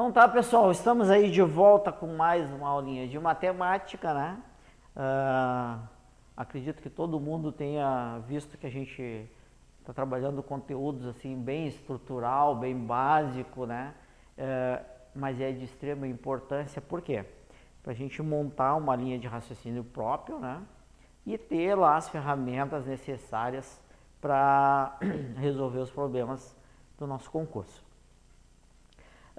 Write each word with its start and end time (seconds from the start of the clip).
Então 0.00 0.10
tá, 0.10 0.26
pessoal, 0.26 0.70
estamos 0.70 1.10
aí 1.10 1.30
de 1.30 1.42
volta 1.42 1.92
com 1.92 2.06
mais 2.06 2.50
uma 2.50 2.70
aulinha 2.70 3.06
de 3.06 3.18
matemática, 3.18 4.14
né? 4.14 4.42
Uh, 4.96 5.78
acredito 6.34 6.80
que 6.80 6.88
todo 6.88 7.20
mundo 7.20 7.52
tenha 7.52 8.18
visto 8.26 8.56
que 8.56 8.66
a 8.66 8.70
gente 8.70 9.30
está 9.78 9.92
trabalhando 9.92 10.42
conteúdos 10.42 11.06
assim 11.06 11.36
bem 11.36 11.66
estrutural, 11.66 12.56
bem 12.56 12.74
básico, 12.74 13.66
né? 13.66 13.92
Uh, 14.38 14.82
mas 15.14 15.38
é 15.38 15.52
de 15.52 15.66
extrema 15.66 16.08
importância, 16.08 16.80
por 16.80 17.02
quê? 17.02 17.26
Para 17.82 17.92
a 17.92 17.94
gente 17.94 18.22
montar 18.22 18.76
uma 18.76 18.96
linha 18.96 19.18
de 19.18 19.26
raciocínio 19.26 19.84
próprio, 19.84 20.38
né? 20.38 20.62
E 21.26 21.36
ter 21.36 21.74
lá 21.74 21.98
as 21.98 22.08
ferramentas 22.08 22.86
necessárias 22.86 23.78
para 24.18 24.96
resolver 25.36 25.80
os 25.80 25.90
problemas 25.90 26.56
do 26.96 27.06
nosso 27.06 27.30
concurso. 27.30 27.89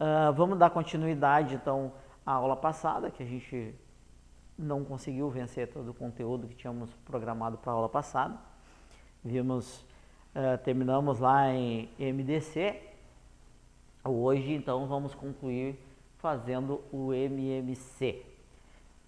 Uh, 0.02 0.34
vamos 0.34 0.58
dar 0.58 0.72
continuidade 0.72 1.54
então 1.54 1.94
à 2.26 2.32
aula 2.32 2.56
passada, 2.56 3.12
que 3.12 3.22
a 3.22 3.26
gente 3.26 3.76
não 4.58 4.84
conseguiu 4.84 5.30
vencer 5.30 5.68
todo 5.68 5.92
o 5.92 5.94
conteúdo 5.94 6.48
que 6.48 6.56
tínhamos 6.56 6.92
programado 7.06 7.56
para 7.60 7.72
a 7.72 7.76
aula 7.76 7.88
passada. 7.88 8.36
Vimos, 9.24 9.86
uh, 10.36 10.58
terminamos 10.64 11.20
lá 11.20 11.54
em 11.54 11.88
MDC. 12.00 12.82
Hoje 14.04 14.54
então 14.54 14.88
vamos 14.88 15.14
concluir 15.14 15.80
fazendo 16.18 16.82
o 16.92 17.14
MMC. 17.14 18.26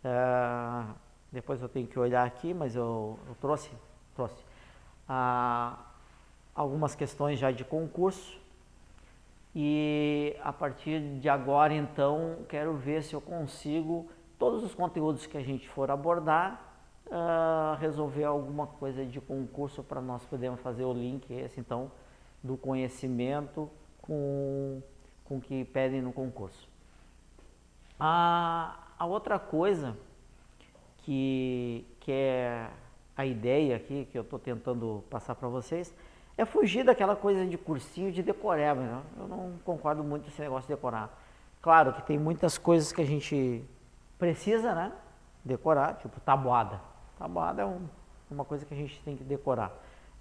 Uh, 0.03 0.05
ah, 0.05 0.95
depois 1.31 1.59
eu 1.59 1.69
tenho 1.69 1.88
que 1.88 1.97
olhar 1.97 2.23
aqui, 2.23 2.53
mas 2.53 2.75
eu, 2.75 3.17
eu 3.27 3.35
trouxe, 3.41 3.71
trouxe 4.13 4.45
algumas 6.53 6.94
questões 6.94 7.39
já 7.39 7.49
de 7.49 7.63
concurso 7.63 8.42
e 9.55 10.35
a 10.41 10.52
partir 10.52 11.00
de 11.19 11.30
agora, 11.30 11.73
então, 11.73 12.39
quero 12.50 12.75
ver 12.75 13.03
se 13.03 13.14
eu 13.14 13.22
consigo, 13.22 14.09
todos 14.39 14.64
os 14.64 14.73
conteúdos 14.73 15.25
que 15.25 15.38
a 15.38 15.44
gente 15.44 15.69
for 15.69 15.91
abordar, 15.91 16.75
uh, 17.08 17.75
resolver 17.80 18.23
alguma 18.23 18.66
coisa 18.66 19.05
de 19.05 19.22
concurso 19.22 19.83
para 19.83 20.02
nós 20.02 20.25
podermos 20.25 20.59
fazer 20.61 20.83
o 20.83 20.94
link 20.94 21.31
esse, 21.31 21.59
então, 21.59 21.91
do 22.44 22.58
conhecimento 22.58 23.69
com 24.02 24.81
com 25.23 25.39
que 25.39 25.66
pedem 25.66 26.02
no 26.02 26.11
concurso. 26.11 26.69
A, 28.00 28.94
a 28.97 29.06
outra 29.06 29.39
coisa 29.39 29.97
que, 31.00 31.85
que 32.00 32.11
é 32.11 32.69
a 33.16 33.25
ideia 33.25 33.75
aqui, 33.75 34.08
que 34.11 34.17
eu 34.17 34.23
estou 34.23 34.39
tentando 34.39 35.03
passar 35.09 35.35
para 35.35 35.47
vocês, 35.47 35.94
é 36.38 36.45
fugir 36.45 36.84
daquela 36.84 37.16
coisa 37.16 37.45
de 37.45 37.58
cursinho 37.58 38.12
de 38.12 38.23
decoreba. 38.23 38.81
Né? 38.81 39.02
Eu 39.17 39.28
não 39.28 39.53
concordo 39.64 40.03
muito 40.03 40.23
com 40.23 40.30
esse 40.30 40.42
negócio 40.42 40.67
de 40.67 40.75
decorar. 40.75 41.09
Claro 41.62 41.94
que 41.94 42.02
tem 42.02 42.17
muitas 42.17 42.58
coisas 42.58 42.92
que 42.92 43.02
a 43.02 43.06
gente 43.06 43.64
precisa, 44.17 44.73
né? 44.73 44.92
Decorar, 45.45 45.95
tipo 45.95 46.20
tabuada. 46.20 46.81
Tabuada 47.17 47.62
é 47.62 47.66
um, 47.66 47.88
uma 48.30 48.44
coisa 48.44 48.66
que 48.66 48.73
a 48.73 48.78
gente 48.78 49.02
tem 49.03 49.16
que 49.16 49.23
decorar. 49.23 49.72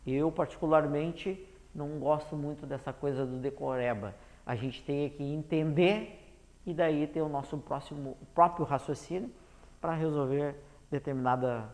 Eu, 0.06 0.30
particularmente, 0.30 1.48
não 1.74 1.98
gosto 1.98 2.36
muito 2.36 2.66
dessa 2.66 2.92
coisa 2.92 3.24
do 3.24 3.38
decoreba. 3.38 4.14
A 4.46 4.54
gente 4.54 4.82
tem 4.82 5.08
que 5.10 5.22
entender 5.22 6.18
e 6.66 6.74
daí 6.74 7.06
ter 7.06 7.22
o 7.22 7.28
nosso 7.28 7.58
próximo, 7.58 8.16
próprio 8.34 8.64
raciocínio 8.64 9.30
para 9.80 9.94
resolver 9.94 10.54
determinada, 10.90 11.68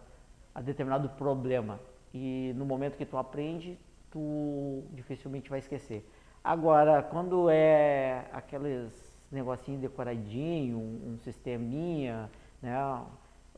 determinado 0.62 1.08
problema. 1.10 1.78
E 2.12 2.54
no 2.56 2.64
momento 2.64 2.96
que 2.96 3.04
tu 3.04 3.18
aprende, 3.18 3.78
tu 4.10 4.84
dificilmente 4.92 5.50
vai 5.50 5.58
esquecer. 5.58 6.08
Agora, 6.42 7.02
quando 7.02 7.50
é 7.50 8.26
aqueles 8.32 9.18
negocinho 9.30 9.78
decoradinho, 9.78 10.78
um, 10.78 11.12
um 11.12 11.18
sisteminha, 11.18 12.30
né, 12.62 12.76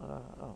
uh, 0.00 0.54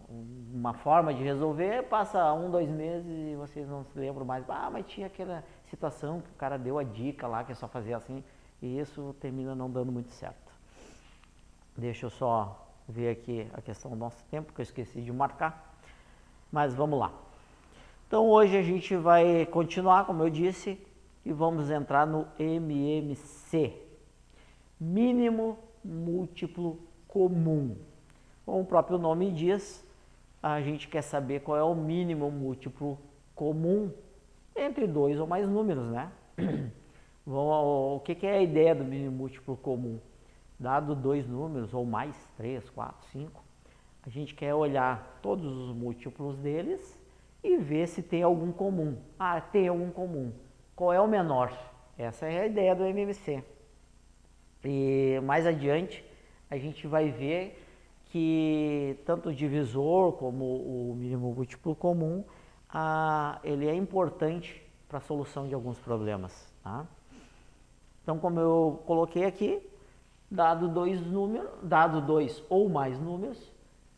uma 0.53 0.75
forma 0.75 1.15
de 1.15 1.23
resolver, 1.23 1.85
passa 1.85 2.33
um, 2.33 2.51
dois 2.51 2.69
meses 2.69 3.07
e 3.07 3.37
vocês 3.37 3.69
não 3.69 3.85
se 3.85 3.99
lembram 3.99 4.25
mais. 4.25 4.45
Ah, 4.49 4.71
mas 4.71 4.87
tinha 4.87 5.07
aquela 5.07 5.45
situação 5.67 6.21
que 6.21 6.31
o 6.31 6.35
cara 6.35 6.59
deu 6.59 6.79
a 6.79 6.83
dica 6.83 7.27
lá, 7.27 7.45
que 7.45 7.53
é 7.53 7.55
só 7.55 7.69
fazer 7.69 7.95
assim, 7.95 8.25
e 8.61 8.79
isso 8.79 9.15
termina 9.21 9.55
não 9.55 9.71
dando 9.71 9.93
muito 9.93 10.11
certo. 10.11 10.53
Deixa 11.77 12.07
eu 12.07 12.11
só 12.11 12.69
ver 12.89 13.11
aqui 13.11 13.49
a 13.53 13.61
questão 13.61 13.91
do 13.91 13.97
nosso 13.97 14.25
tempo, 14.27 14.53
que 14.53 14.61
eu 14.61 14.63
esqueci 14.63 15.01
de 15.03 15.13
marcar. 15.13 15.75
Mas 16.51 16.75
vamos 16.75 16.99
lá. 16.99 17.13
Então 18.15 18.31
hoje 18.31 18.57
a 18.57 18.63
gente 18.63 18.95
vai 18.95 19.45
continuar, 19.45 20.07
como 20.07 20.23
eu 20.23 20.31
disse, 20.31 20.81
e 21.25 21.33
vamos 21.33 21.69
entrar 21.69 22.07
no 22.07 22.29
MMC, 22.39 23.73
mínimo 24.79 25.59
múltiplo 25.85 26.79
comum. 27.09 27.77
Como 28.47 28.61
o 28.61 28.65
próprio 28.65 28.99
nome 28.99 29.33
diz, 29.33 29.85
a 30.41 30.61
gente 30.61 30.87
quer 30.87 31.03
saber 31.03 31.41
qual 31.41 31.59
é 31.59 31.65
o 31.65 31.75
mínimo 31.75 32.31
múltiplo 32.31 33.01
comum 33.35 33.91
entre 34.55 34.87
dois 34.87 35.19
ou 35.19 35.27
mais 35.27 35.49
números, 35.49 35.91
né? 35.91 36.13
o 37.27 37.99
que 38.05 38.25
é 38.25 38.37
a 38.37 38.43
ideia 38.43 38.77
do 38.77 38.85
mínimo 38.85 39.11
múltiplo 39.11 39.57
comum? 39.57 39.99
Dado 40.57 40.95
dois 40.95 41.27
números 41.27 41.75
ou 41.75 41.85
mais, 41.85 42.17
três, 42.37 42.71
quatro, 42.71 43.09
cinco, 43.09 43.43
a 44.07 44.09
gente 44.09 44.37
quer 44.37 44.55
olhar 44.55 45.19
todos 45.21 45.53
os 45.53 45.75
múltiplos 45.75 46.39
deles 46.39 47.03
e 47.45 47.59
ver 47.59 47.87
se 47.87 48.03
tem 48.03 48.23
algum 48.23 48.51
comum. 48.51 48.97
Ah, 49.19 49.41
tem 49.41 49.69
algum 49.69 49.91
comum. 49.91 50.33
Qual 50.75 50.93
é 50.93 51.01
o 51.01 51.07
menor? 51.07 51.53
Essa 51.97 52.27
é 52.27 52.41
a 52.41 52.47
ideia 52.47 52.75
do 52.75 52.85
MMC. 52.85 53.45
E 54.65 55.21
mais 55.23 55.47
adiante 55.47 56.05
a 56.51 56.57
gente 56.57 56.87
vai 56.87 57.11
ver 57.11 57.63
que 58.07 58.99
tanto 59.05 59.29
o 59.29 59.35
divisor 59.35 60.13
como 60.13 60.45
o 60.45 60.95
mínimo 60.97 61.35
múltiplo 61.35 61.75
comum, 61.75 62.25
ah, 62.69 63.41
ele 63.45 63.69
é 63.69 63.75
importante 63.75 64.63
para 64.89 64.99
a 64.99 65.01
solução 65.01 65.47
de 65.47 65.55
alguns 65.55 65.79
problemas. 65.79 66.53
Tá? 66.63 66.87
Então, 68.03 68.19
como 68.19 68.41
eu 68.41 68.83
coloquei 68.87 69.25
aqui, 69.25 69.61
dado 70.31 70.69
dois 70.69 71.01
números, 71.01 71.51
dado 71.63 72.01
dois 72.01 72.43
ou 72.49 72.69
mais 72.69 72.99
números, 72.99 73.53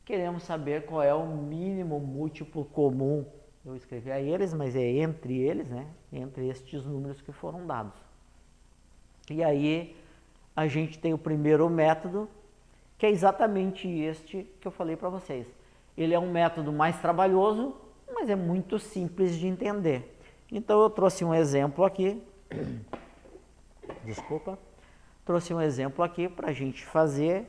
queremos 0.05 0.43
saber 0.45 0.87
qual 0.87 1.03
é 1.03 1.12
o 1.12 1.27
mínimo 1.27 1.99
múltiplo 2.01 2.65
comum. 2.65 3.25
Eu 3.66 3.75
escrevi 3.75 4.12
a 4.12 4.21
eles, 4.21 4.54
mas 4.54 4.77
é 4.77 4.81
entre 4.81 5.37
eles, 5.41 5.69
né? 5.69 5.88
Entre 6.12 6.49
estes 6.49 6.84
números 6.84 7.21
que 7.21 7.32
foram 7.32 7.66
dados. 7.66 7.99
E 9.28 9.43
aí 9.43 9.97
a 10.54 10.69
gente 10.69 11.00
tem 11.00 11.12
o 11.12 11.19
primeiro 11.19 11.69
método, 11.69 12.28
que 12.97 13.05
é 13.05 13.10
exatamente 13.10 13.88
este 13.88 14.49
que 14.60 14.69
eu 14.69 14.71
falei 14.71 14.94
para 14.97 15.09
vocês. 15.09 15.49
Ele 15.99 16.15
é 16.15 16.19
um 16.19 16.31
método 16.31 16.72
mais 16.72 17.00
trabalhoso, 17.00 17.75
mas 18.15 18.31
é 18.31 18.37
muito 18.37 18.78
simples 18.78 19.34
de 19.34 19.49
entender. 19.49 20.16
Então 20.50 20.81
eu 20.81 20.88
trouxe 20.88 21.25
um 21.25 21.34
exemplo 21.34 21.84
aqui. 21.84 22.22
Desculpa. 24.06 24.56
Trouxe 25.25 25.53
um 25.53 25.60
exemplo 25.60 26.05
aqui 26.05 26.28
para 26.28 26.50
a 26.50 26.53
gente 26.53 26.87
fazer 26.87 27.44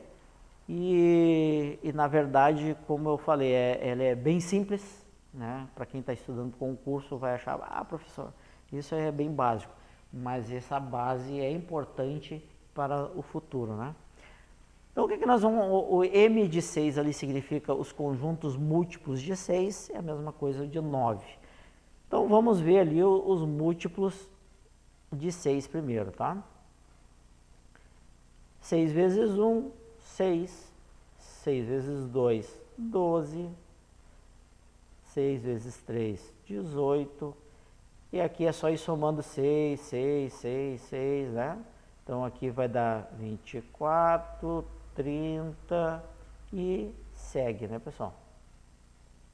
e, 0.68 1.78
e, 1.80 1.92
na 1.92 2.08
verdade, 2.08 2.76
como 2.88 3.08
eu 3.08 3.16
falei, 3.16 3.52
é, 3.52 3.78
ela 3.88 4.02
é 4.02 4.14
bem 4.16 4.40
simples, 4.40 5.06
né? 5.38 5.68
Para 5.74 5.86
quem 5.86 6.00
está 6.00 6.12
estudando 6.12 6.56
concurso 6.56 7.16
vai 7.16 7.34
achar, 7.34 7.58
ah, 7.62 7.84
professor, 7.84 8.32
isso 8.72 8.94
é 8.94 9.10
bem 9.12 9.32
básico, 9.32 9.72
mas 10.12 10.50
essa 10.50 10.80
base 10.80 11.38
é 11.38 11.50
importante 11.50 12.44
para 12.74 13.04
o 13.16 13.22
futuro, 13.22 13.76
né? 13.76 13.94
Então, 14.90 15.04
o 15.04 15.08
que, 15.08 15.16
que 15.16 15.26
nós 15.26 15.42
vamos. 15.42 15.64
O, 15.64 15.98
o 15.98 16.04
M 16.04 16.48
de 16.48 16.60
6 16.60 16.98
ali 16.98 17.12
significa 17.12 17.72
os 17.72 17.92
conjuntos 17.92 18.56
múltiplos 18.56 19.22
de 19.22 19.36
6, 19.36 19.90
é 19.90 19.98
a 19.98 20.02
mesma 20.02 20.32
coisa 20.32 20.66
de 20.66 20.80
9. 20.80 21.24
Então, 22.08 22.26
vamos 22.28 22.58
ver 22.58 22.80
ali 22.80 23.02
os, 23.02 23.42
os 23.42 23.48
múltiplos 23.48 24.28
de 25.12 25.30
6 25.30 25.68
primeiro, 25.68 26.10
tá? 26.10 26.42
6 28.60 28.90
vezes 28.90 29.38
1, 29.38 29.70
6. 30.00 30.72
6 31.18 31.66
vezes 31.68 32.08
2, 32.08 32.58
12. 32.76 33.48
6 35.18 35.42
vezes 35.42 35.76
3, 35.78 36.34
18. 36.44 37.36
E 38.12 38.20
aqui 38.20 38.46
é 38.46 38.52
só 38.52 38.70
ir 38.70 38.78
somando 38.78 39.20
6, 39.20 39.80
6, 39.80 40.32
6, 40.32 40.80
6, 40.80 41.32
né? 41.32 41.58
Então 42.04 42.24
aqui 42.24 42.50
vai 42.50 42.68
dar 42.68 43.10
24, 43.18 44.64
30 44.94 46.04
e 46.52 46.94
segue, 47.12 47.66
né, 47.66 47.80
pessoal? 47.80 48.14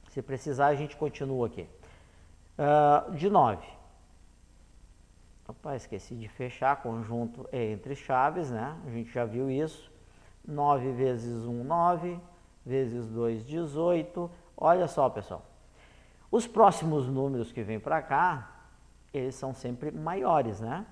Se 0.09 0.23
precisar, 0.23 0.69
a 0.69 0.75
gente 0.75 0.97
continua 0.97 1.49
aqui. 1.49 1.69
Uh, 2.57 3.15
de 3.15 3.29
9. 3.29 3.63
Opa, 5.47 5.77
esqueci 5.77 6.15
de 6.15 6.29
fechar, 6.29 6.81
conjunto 6.83 7.47
é 7.53 7.63
entre 7.73 7.95
chaves, 7.95 8.51
né? 8.51 8.75
A 8.87 8.91
gente 8.91 9.13
já 9.13 9.27
viu 9.27 9.51
isso. 9.51 9.93
9 10.49 10.93
vezes 10.93 11.45
1, 11.45 11.63
9, 11.63 12.19
vezes 12.65 13.07
2, 13.07 13.45
18. 13.45 14.31
Olha 14.57 14.89
só, 14.89 15.11
pessoal. 15.11 15.43
Os 16.35 16.49
próximos 16.49 17.07
números 17.07 17.53
que 17.53 17.63
vêm 17.63 17.79
para 17.79 18.03
cá, 18.03 18.67
eles 19.13 19.37
são 19.37 19.55
sempre 19.55 19.93
maiores, 19.93 20.61
né? 20.61 20.85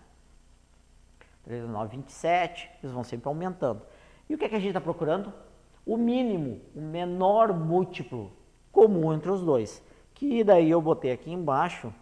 3 1.43 1.69
9, 1.69 1.97
27, 1.97 2.71
eles 2.81 2.94
vão 2.94 3.03
sempre 3.03 3.27
aumentando. 3.27 3.83
E 4.29 4.37
o 4.37 4.39
que, 4.39 4.44
é 4.44 4.49
que 4.49 4.55
a 4.55 4.61
gente 4.61 4.69
está 4.69 4.81
procurando? 4.81 5.33
O 5.85 5.97
mínimo, 5.97 6.61
o 6.77 6.81
menor 6.81 7.53
múltiplo 7.53 8.31
comum 8.71 9.12
entre 9.12 9.33
os 9.33 9.43
dois. 9.43 9.83
Que 10.15 10.44
daí 10.44 10.71
eu 10.71 10.81
botei 10.81 11.11
aqui 11.11 11.33
embaixo, 11.33 11.93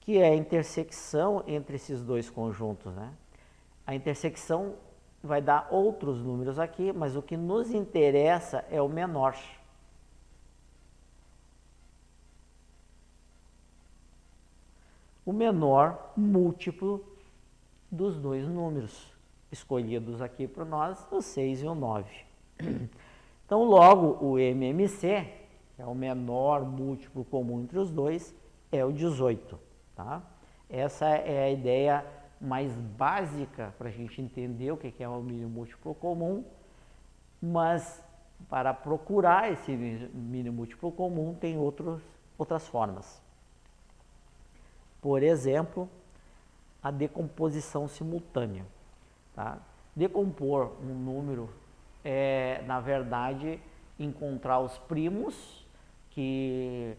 que 0.00 0.16
é 0.16 0.30
a 0.30 0.34
intersecção 0.34 1.44
entre 1.46 1.76
esses 1.76 2.02
dois 2.02 2.30
conjuntos. 2.30 2.94
Né? 2.94 3.12
A 3.86 3.94
intersecção 3.94 4.76
vai 5.22 5.42
dar 5.42 5.68
outros 5.70 6.22
números 6.22 6.58
aqui, 6.58 6.90
mas 6.90 7.16
o 7.16 7.20
que 7.20 7.36
nos 7.36 7.70
interessa 7.70 8.64
é 8.70 8.80
o 8.80 8.88
menor. 8.88 9.36
O 15.24 15.32
menor 15.32 16.12
múltiplo 16.16 17.04
dos 17.90 18.18
dois 18.18 18.48
números 18.48 19.12
escolhidos 19.52 20.20
aqui 20.20 20.48
por 20.48 20.66
nós, 20.66 21.06
o 21.12 21.20
6 21.20 21.62
e 21.62 21.66
o 21.66 21.74
9. 21.74 22.10
Então, 23.44 23.64
logo, 23.64 24.24
o 24.24 24.38
MMC, 24.38 25.28
que 25.76 25.82
é 25.82 25.84
o 25.84 25.94
menor 25.94 26.64
múltiplo 26.64 27.22
comum 27.22 27.60
entre 27.60 27.78
os 27.78 27.90
dois, 27.90 28.34
é 28.70 28.82
o 28.82 28.90
18. 28.90 29.58
Tá? 29.94 30.22
Essa 30.70 31.06
é 31.06 31.44
a 31.44 31.50
ideia 31.50 32.06
mais 32.40 32.74
básica 32.74 33.74
para 33.76 33.88
a 33.88 33.92
gente 33.92 34.22
entender 34.22 34.72
o 34.72 34.76
que 34.78 35.02
é 35.02 35.08
o 35.08 35.20
mínimo 35.20 35.50
múltiplo 35.50 35.94
comum, 35.94 36.46
mas 37.42 38.02
para 38.48 38.72
procurar 38.72 39.52
esse 39.52 39.70
mínimo 39.70 40.56
múltiplo 40.56 40.90
comum 40.90 41.34
tem 41.34 41.58
outros, 41.58 42.00
outras 42.38 42.66
formas. 42.66 43.21
Por 45.02 45.22
exemplo, 45.22 45.88
a 46.82 46.90
decomposição 46.90 47.86
simultânea. 47.86 48.64
Tá? 49.34 49.58
Decompor 49.94 50.72
um 50.80 50.94
número 50.94 51.50
é, 52.04 52.62
na 52.66 52.80
verdade, 52.80 53.60
encontrar 53.98 54.60
os 54.60 54.78
primos 54.78 55.66
que, 56.10 56.96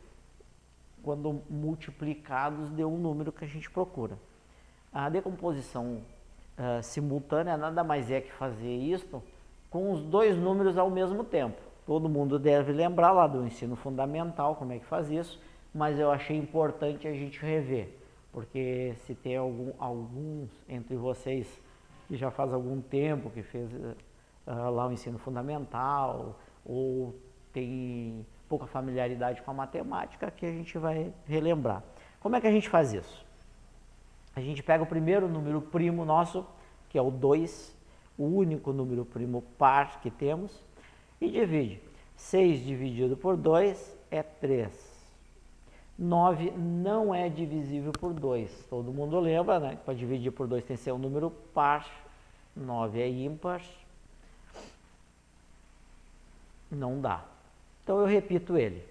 quando 1.01 1.41
multiplicados, 1.49 2.69
deu 2.71 2.91
um 2.91 2.97
número 2.97 3.31
que 3.31 3.43
a 3.43 3.47
gente 3.47 3.69
procura. 3.69 4.17
A 4.91 5.09
decomposição 5.09 6.01
uh, 6.57 6.83
simultânea 6.83 7.57
nada 7.57 7.83
mais 7.83 8.11
é 8.11 8.21
que 8.21 8.31
fazer 8.31 8.75
isto 8.75 9.23
com 9.69 9.91
os 9.91 10.03
dois 10.03 10.37
números 10.37 10.77
ao 10.77 10.89
mesmo 10.89 11.23
tempo. 11.23 11.59
Todo 11.85 12.07
mundo 12.07 12.39
deve 12.39 12.71
lembrar 12.71 13.11
lá 13.11 13.27
do 13.27 13.45
ensino 13.45 13.75
fundamental 13.75 14.55
como 14.55 14.71
é 14.71 14.79
que 14.79 14.85
faz 14.85 15.09
isso, 15.09 15.39
mas 15.73 15.99
eu 15.99 16.11
achei 16.11 16.37
importante 16.37 17.07
a 17.07 17.13
gente 17.13 17.39
rever, 17.39 17.89
porque 18.31 18.93
se 19.05 19.15
tem 19.15 19.37
algum, 19.37 19.71
alguns 19.79 20.49
entre 20.69 20.95
vocês 20.95 21.61
que 22.07 22.15
já 22.15 22.29
faz 22.29 22.53
algum 22.53 22.79
tempo 22.81 23.29
que 23.29 23.41
fez 23.41 23.71
uh, 23.73 24.69
lá 24.69 24.87
o 24.87 24.91
ensino 24.91 25.17
fundamental, 25.17 26.39
ou 26.63 27.15
tem 27.51 28.25
pouca 28.47 28.67
familiaridade 28.67 29.41
com 29.41 29.51
a 29.51 29.53
matemática, 29.53 30.29
que 30.29 30.45
a 30.45 30.51
gente 30.51 30.77
vai 30.77 31.11
relembrar. 31.25 31.83
Como 32.19 32.35
é 32.35 32.41
que 32.41 32.47
a 32.47 32.51
gente 32.51 32.69
faz 32.69 32.93
isso? 32.93 33.25
A 34.35 34.41
gente 34.41 34.61
pega 34.61 34.83
o 34.83 34.87
primeiro 34.87 35.27
número 35.27 35.61
primo 35.61 36.05
nosso, 36.05 36.45
que 36.89 36.97
é 36.97 37.01
o 37.01 37.09
2, 37.09 37.75
o 38.17 38.25
único 38.25 38.71
número 38.71 39.05
primo 39.05 39.41
par 39.57 40.01
que 40.01 40.11
temos, 40.11 40.63
e 41.19 41.29
divide. 41.29 41.81
6 42.15 42.63
dividido 42.63 43.17
por 43.17 43.35
2 43.35 43.97
é 44.11 44.21
3. 44.21 44.92
9 45.97 46.51
não 46.51 47.13
é 47.13 47.29
divisível 47.29 47.91
por 47.91 48.13
2. 48.13 48.65
Todo 48.69 48.91
mundo 48.91 49.19
lembra, 49.19 49.59
né? 49.59 49.77
Para 49.85 49.93
dividir 49.93 50.31
por 50.31 50.47
2 50.47 50.63
tem 50.63 50.75
que 50.75 50.83
ser 50.83 50.91
um 50.91 50.97
número 50.97 51.29
par. 51.53 51.87
9 52.55 53.01
é 53.01 53.09
ímpar. 53.09 53.61
Não 56.71 56.99
dá. 56.99 57.23
Então 57.83 57.99
eu 57.99 58.05
repito 58.05 58.57
ele. 58.57 58.83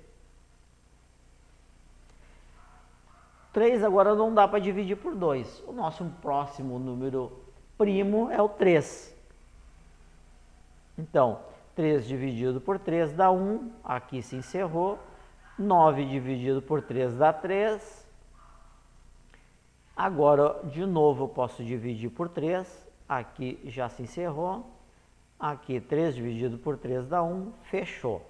3 3.52 3.84
agora 3.84 4.14
não 4.14 4.32
dá 4.32 4.48
para 4.48 4.58
dividir 4.58 4.96
por 4.96 5.14
2. 5.14 5.64
O 5.66 5.72
nosso 5.72 6.04
próximo 6.22 6.78
número 6.78 7.32
primo 7.76 8.30
é 8.30 8.40
o 8.40 8.48
3. 8.48 9.12
Então, 10.96 11.40
3 11.74 12.06
dividido 12.06 12.60
por 12.60 12.78
3 12.78 13.12
dá 13.12 13.30
1, 13.30 13.72
aqui 13.84 14.22
se 14.22 14.36
encerrou. 14.36 14.98
9 15.58 16.04
dividido 16.06 16.62
por 16.62 16.82
3 16.82 17.16
dá 17.16 17.32
3. 17.32 18.06
Agora, 19.96 20.60
de 20.64 20.84
novo, 20.86 21.24
eu 21.24 21.28
posso 21.28 21.62
dividir 21.62 22.10
por 22.10 22.28
3, 22.28 22.66
aqui 23.08 23.58
já 23.64 23.88
se 23.88 24.02
encerrou. 24.02 24.70
Aqui 25.38 25.80
3 25.80 26.14
dividido 26.14 26.56
por 26.58 26.78
3 26.78 27.06
dá 27.08 27.22
1, 27.22 27.52
fechou. 27.64 28.24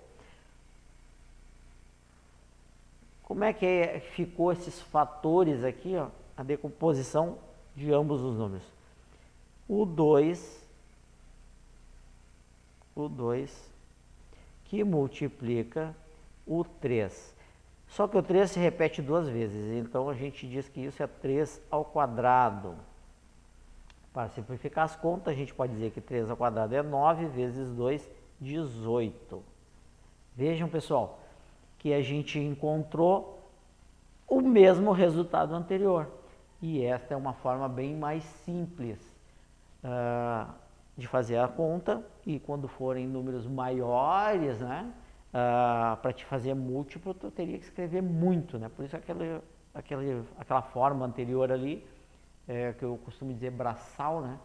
Como 3.23 3.45
é 3.45 3.53
que 3.53 3.65
é, 3.65 4.01
ficou 4.01 4.53
esses 4.53 4.81
fatores 4.81 5.63
aqui, 5.63 5.97
ó, 5.97 6.09
a 6.37 6.43
decomposição 6.43 7.39
de 7.75 7.93
ambos 7.93 8.21
os 8.21 8.37
números? 8.37 8.67
O 9.69 9.87
2, 9.87 10.69
o 12.95 13.09
2 13.09 13.73
que 14.65 14.83
multiplica 14.83 15.95
o 16.47 16.65
3. 16.65 17.35
Só 17.89 18.09
que 18.09 18.17
o 18.17 18.23
3 18.23 18.51
se 18.51 18.59
repete 18.59 19.03
duas 19.03 19.29
vezes, 19.29 19.71
então 19.77 20.09
a 20.09 20.15
gente 20.15 20.49
diz 20.49 20.69
que 20.69 20.81
isso 20.81 21.03
é 21.03 21.07
3 21.07 21.61
ao 21.71 21.85
quadrado. 21.85 22.75
Para 24.13 24.29
simplificar 24.31 24.85
as 24.85 24.97
contas, 24.97 25.35
a 25.35 25.37
gente 25.37 25.53
pode 25.55 25.73
dizer 25.73 25.91
que 25.91 26.01
3 26.01 26.31
ao 26.31 26.37
quadrado 26.37 26.75
é 26.75 26.83
9 26.83 27.27
vezes 27.27 27.71
2, 27.71 28.09
18. 28.41 29.43
Vejam, 30.35 30.69
pessoal, 30.69 31.21
que 31.79 31.93
a 31.93 32.01
gente 32.01 32.39
encontrou 32.39 33.51
o 34.27 34.41
mesmo 34.41 34.93
resultado 34.93 35.55
anterior. 35.55 36.09
E 36.63 36.83
esta 36.83 37.13
é 37.13 37.17
uma 37.17 37.35
forma 37.35 37.69
bem 37.69 37.95
mais 37.95 38.23
simples 38.45 38.99
uh, 39.85 40.51
de 40.97 41.07
fazer 41.07 41.37
a 41.39 41.49
conta. 41.49 42.03
E 42.25 42.39
quando 42.39 42.69
forem 42.69 43.07
números 43.07 43.47
maiores, 43.47 44.61
né, 44.61 44.91
uh, 45.33 45.97
para 45.97 46.13
te 46.13 46.25
fazer 46.25 46.55
múltiplo, 46.55 47.15
tu 47.15 47.31
teria 47.31 47.59
que 47.59 47.65
escrever 47.65 48.03
muito. 48.03 48.59
Né? 48.59 48.69
Por 48.69 48.85
isso 48.85 48.97
aquela, 48.97 49.43
aquela, 49.75 50.25
aquela 50.39 50.63
forma 50.63 51.07
anterior 51.07 51.51
ali 51.51 51.85
é, 52.47 52.73
que 52.73 52.85
eu 52.85 52.99
costumo 53.05 53.33
dizer 53.33 53.51
braçal, 53.51 54.21
né? 54.21 54.39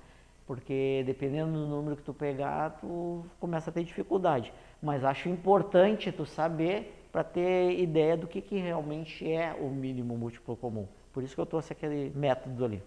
Porque 0.45 1.03
dependendo 1.05 1.51
do 1.51 1.67
número 1.67 1.97
que 1.97 2.03
tu 2.03 2.13
pegar, 2.13 2.77
tu 2.79 3.25
começa 3.39 3.69
a 3.69 3.73
ter 3.73 3.83
dificuldade. 3.83 4.53
Mas 4.81 5.03
acho 5.03 5.27
importante 5.27 6.12
tu 6.12 6.25
saber 6.25 7.07
para 7.12 7.23
ter 7.23 7.77
ideia 7.79 8.15
do 8.15 8.27
que, 8.27 8.41
que 8.41 8.57
realmente 8.57 9.29
é 9.29 9.53
o 9.53 9.69
mínimo 9.69 10.15
múltiplo 10.17 10.55
comum. 10.55 10.88
Por 11.12 11.23
isso 11.23 11.35
que 11.35 11.41
eu 11.41 11.45
trouxe 11.45 11.73
aquele 11.73 12.12
método 12.15 12.63
ali. 12.63 12.81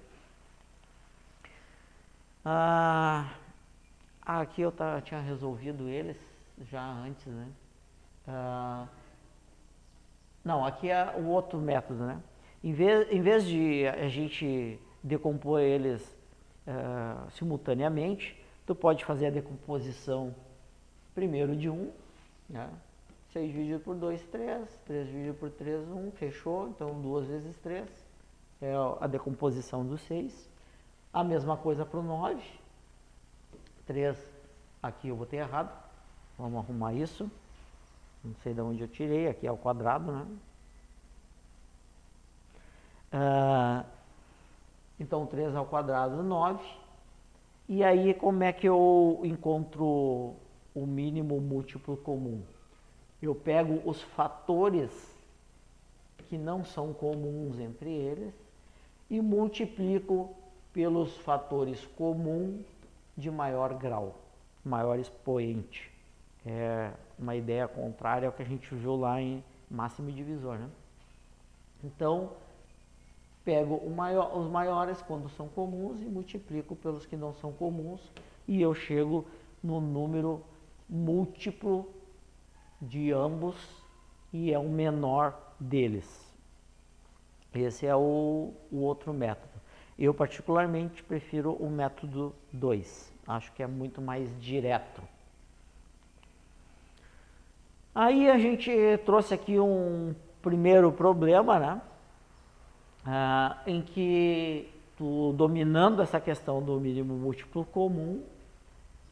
Ah, 2.42 3.34
aqui 4.24 4.62
eu 4.62 4.72
tinha 5.04 5.20
resolvido 5.20 5.88
eles 5.88 6.16
já 6.70 6.82
antes, 6.82 7.26
né? 7.26 7.46
Ah, 8.32 8.86
não, 10.44 10.64
aqui 10.64 10.88
é 10.88 11.14
o 11.18 11.26
outro 11.26 11.58
método, 11.58 12.04
né? 12.04 12.20
Em 12.62 12.72
vez, 12.72 13.10
em 13.10 13.20
vez 13.20 13.44
de 13.44 13.86
a 13.86 14.08
gente 14.08 14.78
decompor 15.02 15.60
eles 15.60 16.02
uh, 16.66 17.30
simultaneamente. 17.32 18.38
Tu 18.66 18.74
pode 18.74 19.04
fazer 19.04 19.26
a 19.26 19.30
decomposição 19.30 20.34
primeiro 21.14 21.56
de 21.56 21.68
1, 21.68 21.90
né? 22.48 22.70
6 23.32 23.52
dividido 23.52 23.80
por 23.80 23.94
2, 23.94 24.22
3, 24.26 24.80
3 24.86 25.06
dividido 25.06 25.34
por 25.34 25.50
3, 25.50 25.88
1, 25.88 26.10
fechou, 26.12 26.68
então 26.68 27.00
2 27.00 27.28
vezes 27.28 27.56
3 27.58 27.88
é 28.60 28.74
a 29.00 29.06
decomposição 29.06 29.86
do 29.86 29.96
6. 29.96 30.50
A 31.12 31.24
mesma 31.24 31.56
coisa 31.56 31.84
para 31.84 31.98
o 31.98 32.02
9, 32.02 32.42
3, 33.86 34.16
aqui 34.82 35.08
eu 35.08 35.16
botei 35.16 35.40
errado, 35.40 35.76
vamos 36.36 36.58
arrumar 36.58 36.92
isso, 36.92 37.30
não 38.22 38.34
sei 38.42 38.52
de 38.52 38.60
onde 38.60 38.82
eu 38.82 38.88
tirei, 38.88 39.28
aqui 39.28 39.46
é 39.46 39.52
o 39.52 39.56
quadrado, 39.56 40.12
né? 40.12 40.26
Uh, 43.12 43.84
então, 44.98 45.26
3 45.26 45.56
ao 45.56 45.66
quadrado, 45.66 46.22
9. 46.22 46.62
E 47.68 47.82
aí, 47.82 48.12
como 48.14 48.42
é 48.42 48.52
que 48.52 48.68
eu 48.68 49.20
encontro 49.24 50.34
o 50.74 50.86
mínimo 50.86 51.40
múltiplo 51.40 51.96
comum? 51.96 52.42
Eu 53.22 53.34
pego 53.34 53.80
os 53.88 54.02
fatores 54.02 54.90
que 56.28 56.36
não 56.36 56.64
são 56.64 56.92
comuns 56.92 57.58
entre 57.58 57.90
eles 57.90 58.34
e 59.08 59.20
multiplico 59.20 60.34
pelos 60.72 61.16
fatores 61.18 61.84
comuns 61.96 62.64
de 63.16 63.30
maior 63.30 63.74
grau, 63.74 64.16
maior 64.64 64.98
expoente. 64.98 65.90
É 66.46 66.92
uma 67.20 67.36
ideia 67.36 67.68
contrária 67.68 68.26
ao 68.26 68.32
que 68.32 68.42
a 68.42 68.46
gente 68.46 68.74
viu 68.74 68.96
lá 68.96 69.20
em 69.20 69.44
máximo 69.70 70.10
divisor. 70.10 70.58
Né? 70.58 70.68
Então, 71.84 72.32
pego 73.44 73.88
maior, 73.90 74.36
os 74.36 74.50
maiores 74.50 75.00
quando 75.02 75.28
são 75.30 75.48
comuns 75.48 76.00
e 76.00 76.04
multiplico 76.04 76.74
pelos 76.76 77.06
que 77.06 77.16
não 77.16 77.32
são 77.34 77.52
comuns 77.52 78.00
e 78.46 78.60
eu 78.60 78.74
chego 78.74 79.26
no 79.62 79.80
número 79.80 80.42
múltiplo 80.88 81.88
de 82.80 83.12
ambos 83.12 83.56
e 84.32 84.52
é 84.52 84.58
o 84.58 84.68
menor 84.68 85.38
deles. 85.58 86.28
Esse 87.54 87.86
é 87.86 87.94
o, 87.94 88.52
o 88.70 88.78
outro 88.78 89.12
método. 89.12 89.60
Eu 89.98 90.14
particularmente 90.14 91.02
prefiro 91.02 91.52
o 91.52 91.68
método 91.68 92.34
2. 92.52 93.12
Acho 93.26 93.52
que 93.52 93.62
é 93.62 93.66
muito 93.66 94.00
mais 94.00 94.28
direto. 94.40 95.02
Aí 97.94 98.30
a 98.30 98.38
gente 98.38 98.70
trouxe 99.04 99.34
aqui 99.34 99.58
um 99.58 100.14
primeiro 100.40 100.92
problema, 100.92 101.58
né? 101.58 101.82
Ah, 103.04 103.58
em 103.66 103.82
que 103.82 104.70
tu 104.96 105.32
dominando 105.32 106.00
essa 106.00 106.20
questão 106.20 106.62
do 106.62 106.78
mínimo 106.78 107.14
múltiplo 107.14 107.64
comum, 107.64 108.22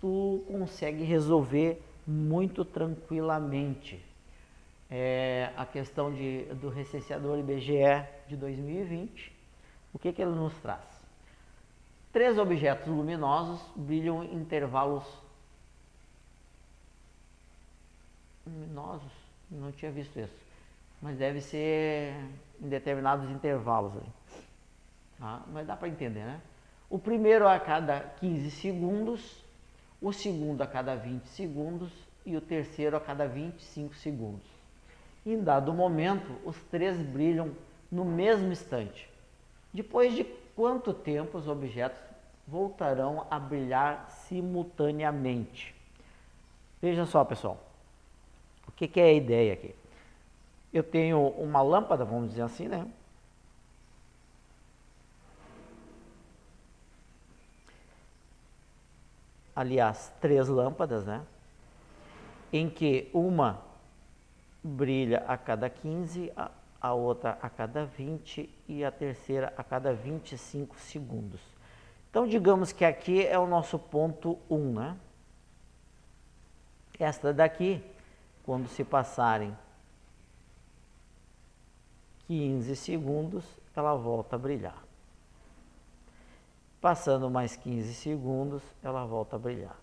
tu 0.00 0.44
consegue 0.46 1.02
resolver 1.02 1.82
muito 2.06 2.64
tranquilamente 2.64 4.00
é, 4.90 5.50
a 5.56 5.66
questão 5.66 6.12
de, 6.12 6.44
do 6.54 6.68
recenseador 6.68 7.38
IBGE 7.38 8.04
de 8.28 8.36
2020. 8.36 9.32
O 9.92 9.98
que, 9.98 10.12
que 10.12 10.22
ele 10.22 10.30
nos 10.30 10.54
traz? 10.58 10.84
Três 12.12 12.38
objetos 12.38 12.86
luminosos 12.86 13.60
brilham 13.74 14.22
em 14.22 14.36
intervalos 14.36 15.04
luminosos, 18.48 19.12
não 19.50 19.72
tinha 19.72 19.90
visto 19.90 20.18
isso, 20.18 20.34
mas 21.00 21.16
deve 21.16 21.40
ser 21.40 22.14
em 22.60 22.68
determinados 22.68 23.30
intervalos 23.30 23.96
ali. 23.96 24.12
Tá? 25.18 25.42
Mas 25.52 25.66
dá 25.66 25.76
para 25.76 25.88
entender, 25.88 26.24
né? 26.24 26.40
O 26.90 26.98
primeiro 26.98 27.46
a 27.46 27.58
cada 27.58 28.00
15 28.00 28.50
segundos, 28.50 29.44
o 30.00 30.12
segundo 30.12 30.62
a 30.62 30.66
cada 30.66 30.94
20 30.94 31.26
segundos 31.26 31.92
e 32.24 32.36
o 32.36 32.40
terceiro 32.40 32.96
a 32.96 33.00
cada 33.00 33.26
25 33.26 33.94
segundos. 33.94 34.46
Em 35.26 35.42
dado 35.42 35.72
momento, 35.72 36.30
os 36.44 36.56
três 36.70 36.96
brilham 36.98 37.52
no 37.90 38.04
mesmo 38.04 38.50
instante. 38.50 39.10
Depois 39.72 40.14
de 40.14 40.24
quanto 40.56 40.94
tempo 40.94 41.36
os 41.36 41.48
objetos 41.48 42.00
voltarão 42.46 43.26
a 43.30 43.38
brilhar 43.38 44.10
simultaneamente? 44.10 45.74
Veja 46.80 47.04
só, 47.04 47.24
pessoal. 47.24 47.67
O 48.68 48.72
que, 48.72 48.86
que 48.86 49.00
é 49.00 49.04
a 49.04 49.12
ideia 49.12 49.54
aqui? 49.54 49.74
Eu 50.72 50.82
tenho 50.82 51.28
uma 51.30 51.62
lâmpada, 51.62 52.04
vamos 52.04 52.30
dizer 52.30 52.42
assim, 52.42 52.68
né? 52.68 52.86
Aliás, 59.56 60.12
três 60.20 60.46
lâmpadas, 60.46 61.04
né? 61.04 61.20
Em 62.52 62.70
que 62.70 63.10
uma 63.12 63.60
brilha 64.62 65.24
a 65.26 65.36
cada 65.36 65.68
15, 65.68 66.32
a, 66.80 66.92
outra 66.92 67.38
a 67.42 67.50
cada 67.50 67.84
20 67.84 68.48
e 68.68 68.84
a 68.84 68.92
terceira 68.92 69.52
a 69.56 69.64
cada 69.64 69.92
25 69.92 70.78
segundos. 70.78 71.40
Então, 72.10 72.26
digamos 72.26 72.72
que 72.72 72.84
aqui 72.84 73.26
é 73.26 73.38
o 73.38 73.46
nosso 73.46 73.78
ponto 73.78 74.38
1, 74.48 74.72
né? 74.74 74.96
Esta 76.98 77.32
daqui, 77.32 77.82
quando 78.48 78.66
se 78.66 78.82
passarem 78.82 79.54
15 82.28 82.76
segundos, 82.76 83.44
ela 83.76 83.94
volta 83.94 84.36
a 84.36 84.38
brilhar. 84.38 84.82
Passando 86.80 87.28
mais 87.28 87.56
15 87.56 87.92
segundos, 87.92 88.62
ela 88.82 89.04
volta 89.04 89.36
a 89.36 89.38
brilhar. 89.38 89.78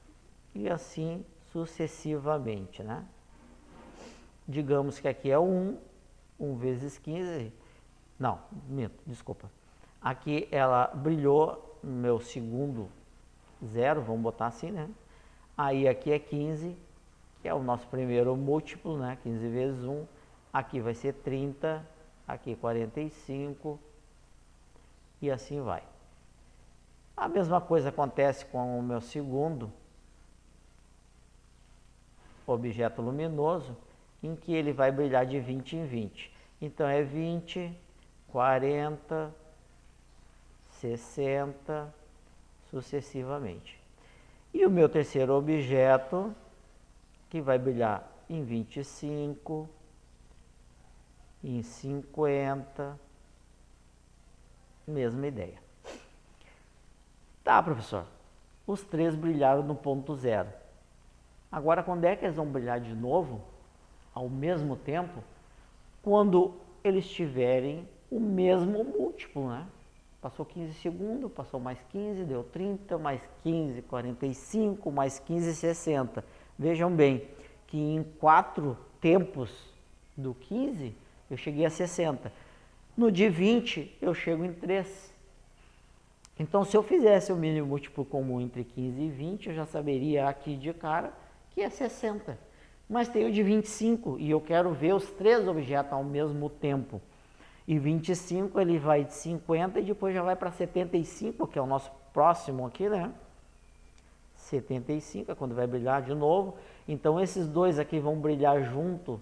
E 0.56 0.68
assim 0.68 1.24
sucessivamente, 1.52 2.82
né? 2.82 3.06
Digamos 4.48 4.98
que 4.98 5.08
aqui 5.08 5.30
é 5.30 5.38
1, 5.38 5.78
1 6.40 6.56
vezes 6.56 6.98
15. 6.98 7.54
Não, 8.18 8.40
minto, 8.68 9.00
desculpa. 9.06 9.48
Aqui 10.02 10.48
ela 10.52 10.88
brilhou 10.88 11.78
no 11.84 11.92
meu 11.92 12.20
segundo 12.20 12.90
zero, 13.64 14.02
vamos 14.02 14.24
botar 14.24 14.48
assim, 14.48 14.72
né? 14.72 14.90
Aí 15.56 15.88
aqui 15.88 16.12
é 16.12 16.18
15, 16.18 16.76
que 17.46 17.50
é 17.50 17.54
o 17.54 17.62
nosso 17.62 17.88
primeiro 17.90 18.36
múltiplo, 18.36 18.98
né? 18.98 19.20
15 19.22 19.48
vezes 19.50 19.84
1. 19.84 20.04
Aqui 20.52 20.80
vai 20.80 20.96
ser 20.96 21.14
30, 21.14 21.88
aqui 22.28 22.56
45 22.56 23.80
e 25.22 25.30
assim 25.30 25.62
vai. 25.62 25.84
A 27.16 27.28
mesma 27.28 27.62
coisa 27.62 27.90
acontece 27.90 28.48
com 28.48 28.80
o 28.80 28.82
meu 28.82 29.00
segundo 29.00 29.72
objeto 32.48 33.00
luminoso, 33.00 33.78
em 34.24 34.36
que 34.36 34.52
ele 34.52 34.74
vai 34.74 34.92
brilhar 34.92 35.24
de 35.24 35.40
20 35.40 35.76
em 35.76 35.86
20. 35.86 36.34
Então 36.60 36.88
é 36.88 37.04
20, 37.04 37.72
40, 38.30 39.32
60, 40.72 41.94
sucessivamente. 42.72 43.80
E 44.52 44.66
o 44.66 44.70
meu 44.72 44.90
terceiro 44.90 45.36
objeto, 45.36 46.36
que 47.36 47.42
vai 47.42 47.60
brilhar 47.60 48.10
em 48.30 48.46
25, 48.46 49.68
em 51.44 51.62
50, 51.62 52.98
mesma 54.88 55.28
ideia. 55.28 55.60
Tá, 57.44 57.62
professor, 57.62 58.06
os 58.66 58.84
três 58.84 59.14
brilharam 59.16 59.64
no 59.64 59.76
ponto 59.76 60.16
zero. 60.16 60.48
Agora, 61.52 61.84
quando 61.84 62.06
é 62.06 62.16
que 62.16 62.24
eles 62.24 62.38
vão 62.38 62.46
brilhar 62.46 62.80
de 62.80 62.96
novo? 62.96 63.42
ao 64.14 64.30
mesmo 64.30 64.78
tempo 64.78 65.22
quando 66.02 66.54
eles 66.82 67.06
tiverem 67.06 67.86
o 68.10 68.18
mesmo 68.18 68.82
múltiplo, 68.82 69.50
né? 69.50 69.68
Passou 70.22 70.46
15 70.46 70.74
segundos, 70.76 71.30
passou 71.34 71.60
mais 71.60 71.78
15, 71.90 72.24
deu 72.24 72.46
30, 72.46 72.98
mais 72.98 73.22
15, 73.44 73.82
45, 73.82 74.90
mais 74.90 75.20
15, 75.20 75.54
60. 75.54 76.24
Vejam 76.58 76.92
bem 76.92 77.28
que 77.68 77.78
em 77.78 78.04
quatro 78.20 78.78
tempos 79.02 79.52
do 80.16 80.34
15 80.34 80.96
eu 81.30 81.38
cheguei 81.38 81.66
a 81.66 81.70
60. 81.70 82.32
No 82.96 83.12
de 83.12 83.28
20 83.28 83.98
eu 84.02 84.14
chego 84.14 84.44
em 84.46 84.54
3. 84.54 85.14
Então 86.40 86.64
se 86.64 86.76
eu 86.76 86.84
fizesse 86.84 87.32
o 87.32 87.36
mínimo 87.36 87.68
múltiplo 87.68 88.06
comum 88.06 88.42
entre 88.42 88.64
15 88.64 89.02
e 89.02 89.10
20, 89.10 89.50
eu 89.50 89.56
já 89.56 89.66
saberia 89.66 90.28
aqui 90.28 90.56
de 90.56 90.74
cara 90.74 91.14
que 91.52 91.62
é 91.62 91.70
60 91.70 92.38
mas 92.90 93.08
tenho 93.08 93.32
de 93.32 93.42
25 93.42 94.18
e 94.20 94.30
eu 94.30 94.40
quero 94.40 94.72
ver 94.72 94.94
os 94.94 95.10
três 95.12 95.48
objetos 95.48 95.92
ao 95.92 96.04
mesmo 96.04 96.50
tempo. 96.50 97.02
E 97.68 97.80
25 97.80 98.60
ele 98.60 98.78
vai 98.78 99.04
de 99.04 99.14
50 99.14 99.80
e 99.80 99.84
depois 99.84 100.14
já 100.14 100.22
vai 100.22 100.36
para 100.36 100.52
75, 100.52 101.48
que 101.48 101.58
é 101.58 101.62
o 101.62 101.66
nosso 101.66 101.92
próximo 102.14 102.66
aqui, 102.66 102.88
né? 102.88 103.12
75 104.46 105.32
é 105.32 105.36
quando 105.36 105.56
vai 105.56 105.68
brilhar 105.68 106.02
de 106.02 106.14
novo. 106.14 106.56
Então 106.88 107.20
esses 107.20 107.48
dois 107.48 107.80
aqui 107.80 108.00
vão 108.00 108.16
brilhar 108.18 108.64
junto 108.64 109.20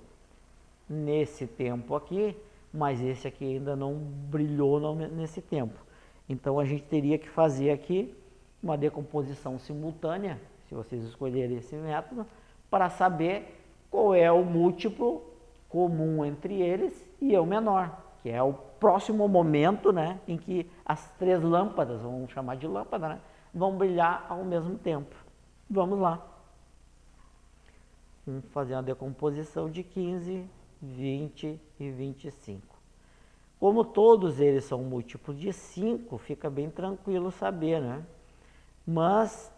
nesse 0.90 1.48
tempo 1.48 1.96
aqui, 1.96 2.36
mas 2.74 3.02
esse 3.02 3.28
aqui 3.28 3.46
ainda 3.46 3.76
não 3.76 3.96
brilhou 3.96 4.96
nesse 4.96 5.42
tempo. 5.42 5.80
Então 6.28 6.60
a 6.60 6.66
gente 6.66 6.84
teria 6.84 7.18
que 7.18 7.30
fazer 7.30 7.72
aqui 7.72 8.14
uma 8.62 8.78
decomposição 8.78 9.60
simultânea, 9.60 10.40
se 10.68 10.76
vocês 10.76 11.04
escolherem 11.04 11.58
esse 11.58 11.76
método, 11.76 12.26
para 12.70 12.90
saber 12.90 13.60
qual 13.90 14.16
é 14.16 14.32
o 14.32 14.44
múltiplo 14.44 15.22
comum 15.70 16.24
entre 16.24 16.62
eles 16.62 17.06
e 17.22 17.36
é 17.36 17.40
o 17.40 17.46
menor, 17.46 17.98
que 18.22 18.30
é 18.30 18.42
o 18.42 18.54
próximo 18.54 19.28
momento 19.28 19.92
né, 19.92 20.20
em 20.28 20.38
que 20.38 20.70
as 20.86 21.10
três 21.18 21.42
lâmpadas, 21.42 22.02
vamos 22.02 22.32
chamar 22.32 22.56
de 22.56 22.68
lâmpada, 22.68 23.10
né, 23.10 23.20
vão 23.54 23.78
brilhar 23.78 24.26
ao 24.30 24.44
mesmo 24.44 24.78
tempo. 24.78 25.16
Vamos 25.70 26.00
lá. 26.00 26.26
Vamos 28.26 28.46
fazer 28.52 28.74
uma 28.74 28.84
decomposição 28.84 29.70
de 29.70 29.84
15, 29.84 30.46
20 30.82 31.60
e 31.80 31.90
25. 31.92 32.76
Como 33.60 33.86
todos 33.86 34.40
eles 34.40 34.66
são 34.66 34.84
múltiplos 34.84 35.40
de 35.40 35.54
5, 35.54 36.18
fica 36.18 36.50
bem 36.50 36.70
tranquilo 36.70 37.32
saber, 37.32 37.82
né? 37.82 38.06
Mas 38.86 39.54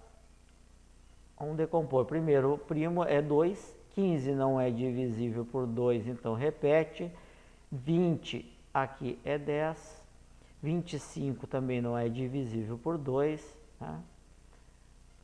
Vamos 1.37 1.57
decompor. 1.57 2.05
Primeiro, 2.05 2.53
o 2.53 2.57
primo 2.57 3.03
é 3.03 3.21
2, 3.21 3.75
15 3.93 4.31
não 4.31 4.59
é 4.59 4.71
divisível 4.71 5.45
por 5.45 5.67
2, 5.67 6.07
então 6.07 6.33
repete. 6.33 7.11
20 7.71 8.57
aqui 8.73 9.19
é 9.23 9.37
10, 9.37 10.01
25 10.63 11.45
também 11.45 11.81
não 11.81 11.97
é 11.97 12.07
divisível 12.07 12.77
por 12.77 12.97
2. 12.97 13.54
Tá? 13.79 13.99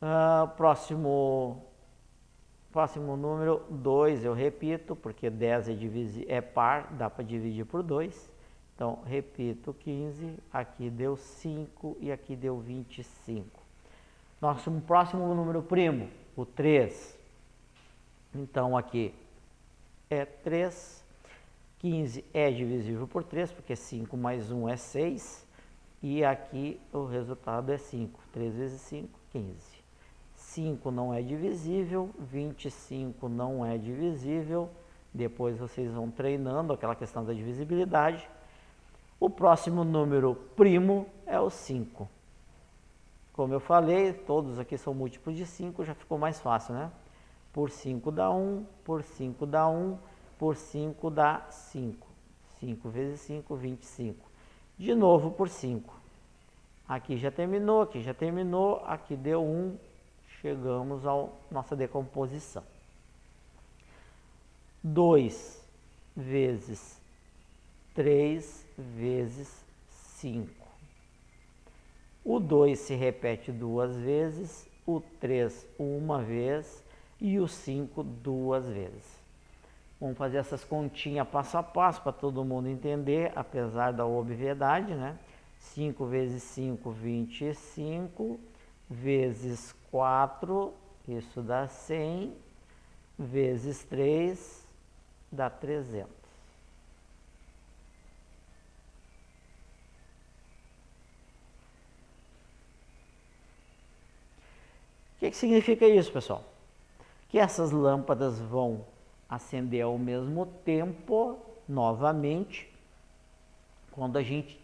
Uh, 0.02 0.48
próximo, 0.56 1.64
próximo 2.72 3.16
número, 3.16 3.64
2 3.70 4.24
eu 4.24 4.34
repito, 4.34 4.96
porque 4.96 5.30
10 5.30 5.68
é, 5.68 5.74
é 6.28 6.40
par, 6.40 6.92
dá 6.94 7.08
para 7.08 7.24
dividir 7.24 7.64
por 7.64 7.82
2. 7.82 8.32
Então, 8.74 9.00
repito, 9.06 9.72
15, 9.72 10.38
aqui 10.52 10.90
deu 10.90 11.16
5 11.16 11.96
e 12.00 12.10
aqui 12.10 12.34
deu 12.34 12.58
25. 12.58 13.62
Nosso 14.40 14.70
próximo 14.80 15.32
número 15.34 15.62
primo, 15.62 16.10
o 16.34 16.44
3. 16.44 17.16
Então, 18.34 18.76
aqui 18.76 19.14
é 20.10 20.24
3. 20.24 21.02
15 21.78 22.24
é 22.32 22.50
divisível 22.50 23.08
por 23.08 23.24
3, 23.24 23.50
porque 23.52 23.74
5 23.74 24.16
mais 24.16 24.50
1 24.52 24.68
é 24.68 24.76
6. 24.76 25.46
E 26.02 26.24
aqui 26.24 26.80
o 26.92 27.04
resultado 27.04 27.70
é 27.70 27.78
5. 27.78 28.18
3 28.32 28.54
vezes 28.56 28.80
5, 28.80 29.08
15. 29.30 29.82
5 30.34 30.90
não 30.90 31.14
é 31.14 31.22
divisível, 31.22 32.10
25 32.18 33.28
não 33.28 33.64
é 33.64 33.78
divisível. 33.78 34.68
Depois 35.14 35.58
vocês 35.58 35.92
vão 35.92 36.10
treinando 36.10 36.72
aquela 36.72 36.96
questão 36.96 37.24
da 37.24 37.32
divisibilidade. 37.32 38.28
O 39.20 39.30
próximo 39.30 39.84
número 39.84 40.34
primo 40.56 41.06
é 41.24 41.38
o 41.38 41.48
5. 41.48 42.08
Como 43.32 43.54
eu 43.54 43.60
falei, 43.60 44.12
todos 44.12 44.58
aqui 44.58 44.76
são 44.76 44.92
múltiplos 44.92 45.36
de 45.36 45.46
5, 45.46 45.84
já 45.84 45.94
ficou 45.94 46.18
mais 46.18 46.40
fácil, 46.40 46.74
né? 46.74 46.90
Por 47.52 47.70
5 47.70 48.10
dá 48.10 48.30
1, 48.30 48.66
por 48.82 49.02
5 49.04 49.46
dá 49.46 49.68
1, 49.68 49.96
por 50.38 50.56
5 50.56 51.10
dá 51.10 51.46
5. 51.48 52.06
5 52.58 52.88
vezes 52.88 53.20
5, 53.20 53.54
25. 53.54 54.31
De 54.78 54.94
novo 54.94 55.30
por 55.30 55.48
5. 55.48 55.94
Aqui 56.88 57.16
já 57.16 57.30
terminou, 57.30 57.82
aqui 57.82 58.02
já 58.02 58.12
terminou, 58.12 58.82
aqui 58.84 59.16
deu 59.16 59.42
1, 59.42 59.76
chegamos 60.40 61.06
à 61.06 61.28
nossa 61.50 61.76
decomposição. 61.76 62.64
2 64.82 65.62
vezes 66.16 67.00
3 67.94 68.66
vezes 68.78 69.64
5. 69.90 70.50
O 72.24 72.38
2 72.38 72.78
se 72.78 72.94
repete 72.94 73.52
duas 73.52 73.96
vezes, 73.96 74.66
o 74.86 75.00
3 75.20 75.66
uma 75.78 76.22
vez 76.22 76.82
e 77.20 77.38
o 77.38 77.46
5 77.46 78.02
duas 78.02 78.64
vezes. 78.66 79.21
Vamos 80.02 80.18
fazer 80.18 80.38
essas 80.38 80.64
continhas 80.64 81.28
passo 81.28 81.56
a 81.56 81.62
passo 81.62 82.02
para 82.02 82.10
todo 82.10 82.44
mundo 82.44 82.68
entender, 82.68 83.30
apesar 83.36 83.92
da 83.92 84.04
obviedade, 84.04 84.92
né? 84.96 85.16
5 85.60 86.04
vezes 86.06 86.42
5, 86.42 86.90
25, 86.90 88.40
vezes 88.90 89.72
4, 89.92 90.74
isso 91.06 91.40
dá 91.40 91.68
100, 91.68 92.34
vezes 93.16 93.84
3, 93.84 94.66
dá 95.30 95.48
300. 95.48 96.10
O 105.14 105.20
que, 105.20 105.30
que 105.30 105.36
significa 105.36 105.86
isso, 105.86 106.10
pessoal? 106.10 106.42
Que 107.28 107.38
essas 107.38 107.70
lâmpadas 107.70 108.40
vão 108.40 108.84
acender 109.34 109.82
ao 109.82 109.96
mesmo 109.96 110.44
tempo, 110.62 111.38
novamente, 111.66 112.68
quando 113.90 114.18
a 114.18 114.22
gente 114.22 114.60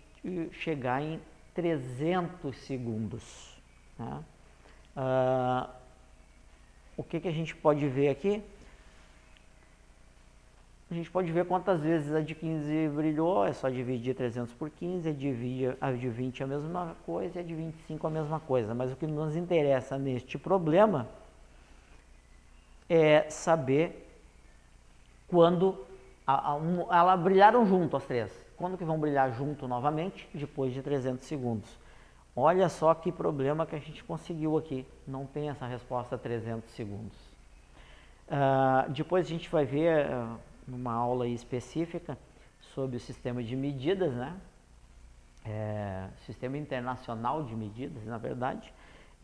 chegar 0.53 1.03
em 1.03 1.19
300 1.55 2.55
segundos. 2.59 3.57
Né? 3.99 4.23
Ah, 4.95 5.71
o 6.99 7.03
que, 7.03 7.19
que 7.19 7.29
a 7.29 7.33
gente 7.33 7.57
pode 7.57 7.89
ver 7.89 8.11
aqui? 8.11 8.43
A 10.91 10.95
gente 10.95 11.11
pode 11.11 11.33
ver 11.33 11.47
quantas 11.47 11.81
vezes 11.81 12.15
a 12.15 12.21
de 12.21 12.35
15 12.35 12.89
brilhou, 12.89 13.47
é 13.47 13.55
só 13.55 13.71
dividir 13.71 14.15
300 14.15 14.53
por 14.55 14.69
15, 14.69 15.09
a 15.09 15.13
de, 15.13 15.77
a 15.81 15.93
de 15.93 16.09
20 16.11 16.41
é 16.41 16.45
a 16.45 16.47
mesma 16.47 16.97
coisa 17.07 17.39
e 17.39 17.41
a 17.41 17.45
de 17.45 17.55
25 17.55 18.07
a 18.07 18.11
mesma 18.11 18.41
coisa. 18.41 18.75
Mas 18.75 18.93
o 18.93 18.97
que 18.97 19.07
nos 19.07 19.35
interessa 19.35 19.97
neste 19.97 20.37
problema 20.37 21.09
é 22.89 23.29
saber 23.31 24.08
quando 25.29 25.87
a, 26.27 26.55
a, 26.55 26.59
elas 26.91 27.21
brilharam 27.21 27.65
junto 27.67 27.97
as 27.97 28.05
três. 28.05 28.33
Quando 28.57 28.77
que 28.77 28.85
vão 28.85 28.99
brilhar 28.99 29.33
junto 29.33 29.69
novamente? 29.69 30.29
Depois 30.35 30.75
de 30.75 30.83
300 30.83 31.25
segundos. 31.25 31.79
Olha 32.35 32.69
só 32.69 32.95
que 32.95 33.13
problema 33.13 33.67
que 33.67 33.77
a 33.77 33.79
gente 33.79 34.03
conseguiu 34.03 34.57
aqui. 34.57 34.87
Não 35.07 35.27
tem 35.27 35.49
essa 35.49 35.67
resposta 35.67 36.17
a 36.17 36.19
300 36.19 36.71
segundos. 36.71 37.17
Uh, 38.29 38.91
depois 38.91 39.27
a 39.27 39.29
gente 39.29 39.49
vai 39.49 39.65
ver 39.65 40.07
uh, 40.07 40.39
numa 40.67 40.93
aula 40.93 41.27
específica 41.27 42.19
sobre 42.75 42.97
o 42.97 43.01
sistema 43.01 43.43
de 43.43 43.57
medidas, 43.57 44.13
né? 44.13 44.37
É, 45.45 46.09
sistema 46.27 46.59
internacional 46.59 47.43
de 47.43 47.57
medidas, 47.57 48.05
na 48.05 48.19
verdade, 48.19 48.71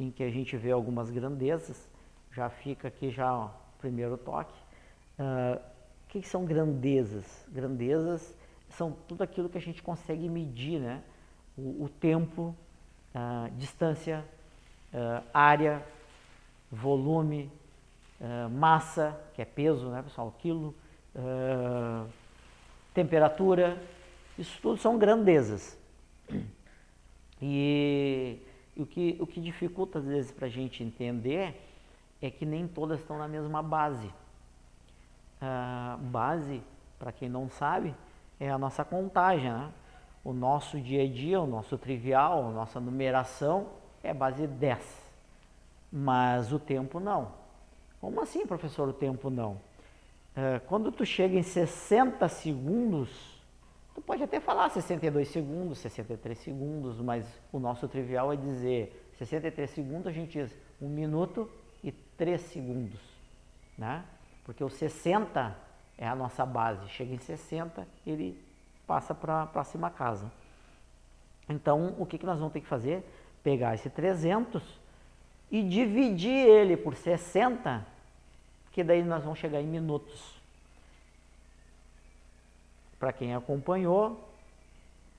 em 0.00 0.10
que 0.10 0.22
a 0.22 0.30
gente 0.30 0.56
vê 0.56 0.70
algumas 0.70 1.10
grandezas. 1.10 1.86
Já 2.32 2.48
fica 2.48 2.88
aqui 2.88 3.10
já 3.10 3.36
o 3.36 3.50
primeiro 3.78 4.16
toque. 4.16 4.54
Uh, 5.18 5.60
que, 6.14 6.20
que 6.20 6.28
são 6.28 6.44
grandezas? 6.44 7.44
Grandezas 7.48 8.34
são 8.70 8.96
tudo 9.08 9.22
aquilo 9.22 9.48
que 9.48 9.58
a 9.58 9.60
gente 9.60 9.82
consegue 9.82 10.28
medir, 10.28 10.78
né? 10.80 11.02
O, 11.58 11.84
o 11.84 11.88
tempo, 11.88 12.54
a 13.12 13.48
distância, 13.56 14.24
a 14.92 15.40
área, 15.40 15.84
volume, 16.70 17.50
massa, 18.52 19.20
que 19.34 19.42
é 19.42 19.44
peso, 19.44 19.88
né, 19.88 20.02
pessoal? 20.02 20.32
Quilo, 20.38 20.72
temperatura, 22.92 23.80
isso 24.38 24.56
tudo 24.62 24.76
são 24.80 24.96
grandezas. 24.96 25.76
E, 27.42 28.38
e 28.76 28.82
o, 28.82 28.86
que, 28.86 29.16
o 29.20 29.26
que 29.26 29.40
dificulta 29.40 29.98
às 29.98 30.06
vezes 30.06 30.30
para 30.30 30.46
a 30.46 30.50
gente 30.50 30.82
entender 30.82 31.60
é 32.22 32.30
que 32.30 32.46
nem 32.46 32.68
todas 32.68 33.00
estão 33.00 33.18
na 33.18 33.26
mesma 33.26 33.62
base 33.62 34.08
base, 35.98 36.62
para 36.98 37.12
quem 37.12 37.28
não 37.28 37.48
sabe, 37.48 37.94
é 38.38 38.50
a 38.50 38.58
nossa 38.58 38.84
contagem. 38.84 39.52
Né? 39.52 39.70
O 40.24 40.32
nosso 40.32 40.80
dia 40.80 41.02
a 41.02 41.08
dia, 41.08 41.40
o 41.40 41.46
nosso 41.46 41.76
trivial, 41.76 42.48
a 42.48 42.50
nossa 42.50 42.80
numeração 42.80 43.68
é 44.02 44.12
base 44.12 44.46
10. 44.46 45.12
Mas 45.92 46.52
o 46.52 46.58
tempo 46.58 46.98
não. 46.98 47.32
Como 48.00 48.20
assim, 48.20 48.46
professor, 48.46 48.88
o 48.88 48.92
tempo 48.92 49.30
não? 49.30 49.60
É, 50.36 50.58
quando 50.66 50.90
tu 50.90 51.06
chega 51.06 51.36
em 51.36 51.42
60 51.42 52.28
segundos, 52.28 53.40
tu 53.94 54.02
pode 54.02 54.22
até 54.22 54.40
falar 54.40 54.68
62 54.68 55.28
segundos, 55.28 55.78
63 55.78 56.36
segundos, 56.38 57.00
mas 57.00 57.24
o 57.52 57.58
nosso 57.58 57.86
trivial 57.86 58.32
é 58.32 58.36
dizer 58.36 59.10
63 59.18 59.70
segundos, 59.70 60.06
a 60.08 60.12
gente 60.12 60.32
diz 60.38 60.58
1 60.82 60.88
minuto 60.88 61.48
e 61.82 61.92
3 61.92 62.40
segundos. 62.40 63.00
Né? 63.78 64.04
Porque 64.44 64.62
o 64.62 64.68
60 64.68 65.56
é 65.96 66.06
a 66.06 66.14
nossa 66.14 66.44
base. 66.44 66.88
Chega 66.88 67.14
em 67.14 67.18
60, 67.18 67.86
ele 68.06 68.40
passa 68.86 69.14
para 69.14 69.42
a 69.42 69.46
próxima 69.46 69.90
casa. 69.90 70.30
Então, 71.48 71.94
o 71.98 72.06
que, 72.06 72.18
que 72.18 72.26
nós 72.26 72.38
vamos 72.38 72.52
ter 72.52 72.60
que 72.60 72.66
fazer? 72.66 73.04
Pegar 73.42 73.74
esse 73.74 73.90
300 73.90 74.62
e 75.50 75.62
dividir 75.62 76.46
ele 76.46 76.76
por 76.76 76.94
60, 76.94 77.86
que 78.72 78.82
daí 78.82 79.02
nós 79.02 79.22
vamos 79.22 79.38
chegar 79.38 79.60
em 79.60 79.66
minutos. 79.66 80.40
Para 82.98 83.12
quem 83.12 83.34
acompanhou, 83.34 84.28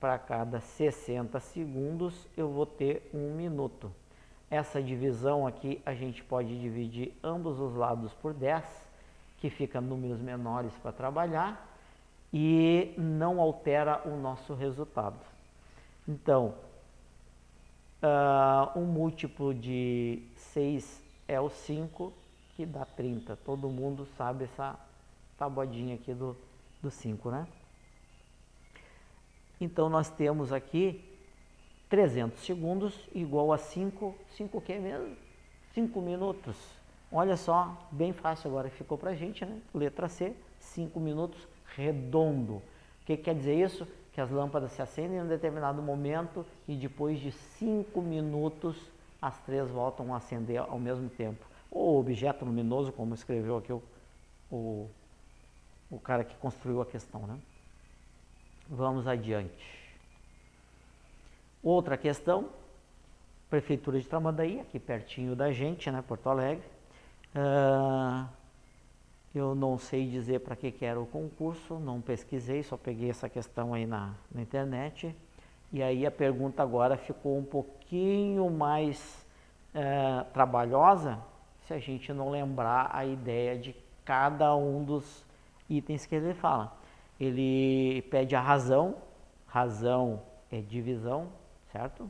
para 0.00 0.18
cada 0.18 0.60
60 0.60 1.38
segundos 1.40 2.26
eu 2.36 2.50
vou 2.50 2.66
ter 2.66 3.08
um 3.14 3.34
minuto. 3.34 3.90
Essa 4.50 4.82
divisão 4.82 5.46
aqui 5.46 5.80
a 5.86 5.94
gente 5.94 6.22
pode 6.22 6.60
dividir 6.60 7.12
ambos 7.22 7.58
os 7.58 7.74
lados 7.74 8.12
por 8.14 8.34
10 8.34 8.85
que 9.46 9.50
fica 9.50 9.80
números 9.80 10.20
menores 10.20 10.72
para 10.82 10.90
trabalhar 10.90 11.72
e 12.32 12.92
não 12.98 13.40
altera 13.40 14.02
o 14.04 14.16
nosso 14.16 14.54
resultado. 14.54 15.20
Então, 16.08 16.54
uh, 18.02 18.76
um 18.76 18.84
múltiplo 18.84 19.54
de 19.54 20.20
6 20.34 21.00
é 21.28 21.40
o 21.40 21.48
5, 21.48 22.12
que 22.56 22.66
dá 22.66 22.84
30. 22.84 23.36
Todo 23.36 23.68
mundo 23.68 24.04
sabe 24.16 24.44
essa 24.44 24.76
tabuadinha 25.38 25.94
aqui 25.94 26.12
do, 26.12 26.36
do 26.82 26.90
5, 26.90 27.30
né? 27.30 27.46
Então, 29.60 29.88
nós 29.88 30.10
temos 30.10 30.52
aqui 30.52 31.04
300 31.88 32.40
segundos 32.44 33.08
igual 33.14 33.52
a 33.52 33.58
5, 33.58 34.12
5 34.36 34.58
o 34.58 34.60
que 34.60 34.76
mesmo? 34.76 35.16
5 35.72 36.00
minutos. 36.00 36.75
Olha 37.10 37.36
só, 37.36 37.76
bem 37.90 38.12
fácil 38.12 38.50
agora 38.50 38.68
ficou 38.68 38.98
para 38.98 39.10
a 39.10 39.14
gente, 39.14 39.44
né? 39.44 39.60
Letra 39.72 40.08
C, 40.08 40.34
5 40.58 40.98
minutos 40.98 41.46
redondo. 41.76 42.54
O 42.54 42.62
que, 43.06 43.16
que 43.16 43.24
quer 43.24 43.34
dizer 43.34 43.54
isso? 43.54 43.86
Que 44.12 44.20
as 44.20 44.30
lâmpadas 44.30 44.72
se 44.72 44.82
acendem 44.82 45.18
em 45.18 45.22
um 45.22 45.28
determinado 45.28 45.80
momento 45.80 46.44
e 46.66 46.74
depois 46.74 47.20
de 47.20 47.30
5 47.30 48.00
minutos 48.02 48.76
as 49.20 49.38
três 49.40 49.70
voltam 49.70 50.12
a 50.12 50.16
acender 50.16 50.58
ao 50.58 50.78
mesmo 50.78 51.08
tempo. 51.08 51.44
Ou 51.70 52.00
objeto 52.00 52.44
luminoso, 52.44 52.92
como 52.92 53.14
escreveu 53.14 53.58
aqui 53.58 53.72
o, 53.72 53.82
o, 54.50 54.90
o 55.90 56.00
cara 56.00 56.24
que 56.24 56.34
construiu 56.36 56.80
a 56.80 56.86
questão, 56.86 57.26
né? 57.26 57.38
Vamos 58.68 59.06
adiante. 59.06 59.86
Outra 61.62 61.96
questão, 61.96 62.48
Prefeitura 63.48 64.00
de 64.00 64.08
Tramandaí, 64.08 64.60
aqui 64.60 64.78
pertinho 64.78 65.36
da 65.36 65.52
gente, 65.52 65.90
né, 65.90 66.02
Porto 66.06 66.28
Alegre. 66.28 66.75
Uh, 67.36 68.26
eu 69.34 69.54
não 69.54 69.76
sei 69.76 70.08
dizer 70.08 70.40
para 70.40 70.56
que, 70.56 70.72
que 70.72 70.84
era 70.84 70.98
o 70.98 71.04
concurso, 71.04 71.78
não 71.78 72.00
pesquisei, 72.00 72.62
só 72.62 72.76
peguei 72.76 73.10
essa 73.10 73.28
questão 73.28 73.74
aí 73.74 73.86
na, 73.86 74.14
na 74.34 74.40
internet. 74.40 75.14
E 75.70 75.82
aí 75.82 76.06
a 76.06 76.10
pergunta 76.10 76.62
agora 76.62 76.96
ficou 76.96 77.36
um 77.36 77.44
pouquinho 77.44 78.48
mais 78.50 79.26
uh, 79.74 80.24
trabalhosa 80.32 81.18
se 81.66 81.74
a 81.74 81.78
gente 81.78 82.12
não 82.12 82.30
lembrar 82.30 82.90
a 82.92 83.04
ideia 83.04 83.58
de 83.58 83.76
cada 84.04 84.56
um 84.56 84.82
dos 84.82 85.26
itens 85.68 86.06
que 86.06 86.14
ele 86.14 86.32
fala. 86.32 86.74
Ele 87.20 88.02
pede 88.10 88.34
a 88.34 88.40
razão, 88.40 88.96
razão 89.46 90.22
é 90.50 90.60
divisão, 90.60 91.28
certo? 91.72 92.08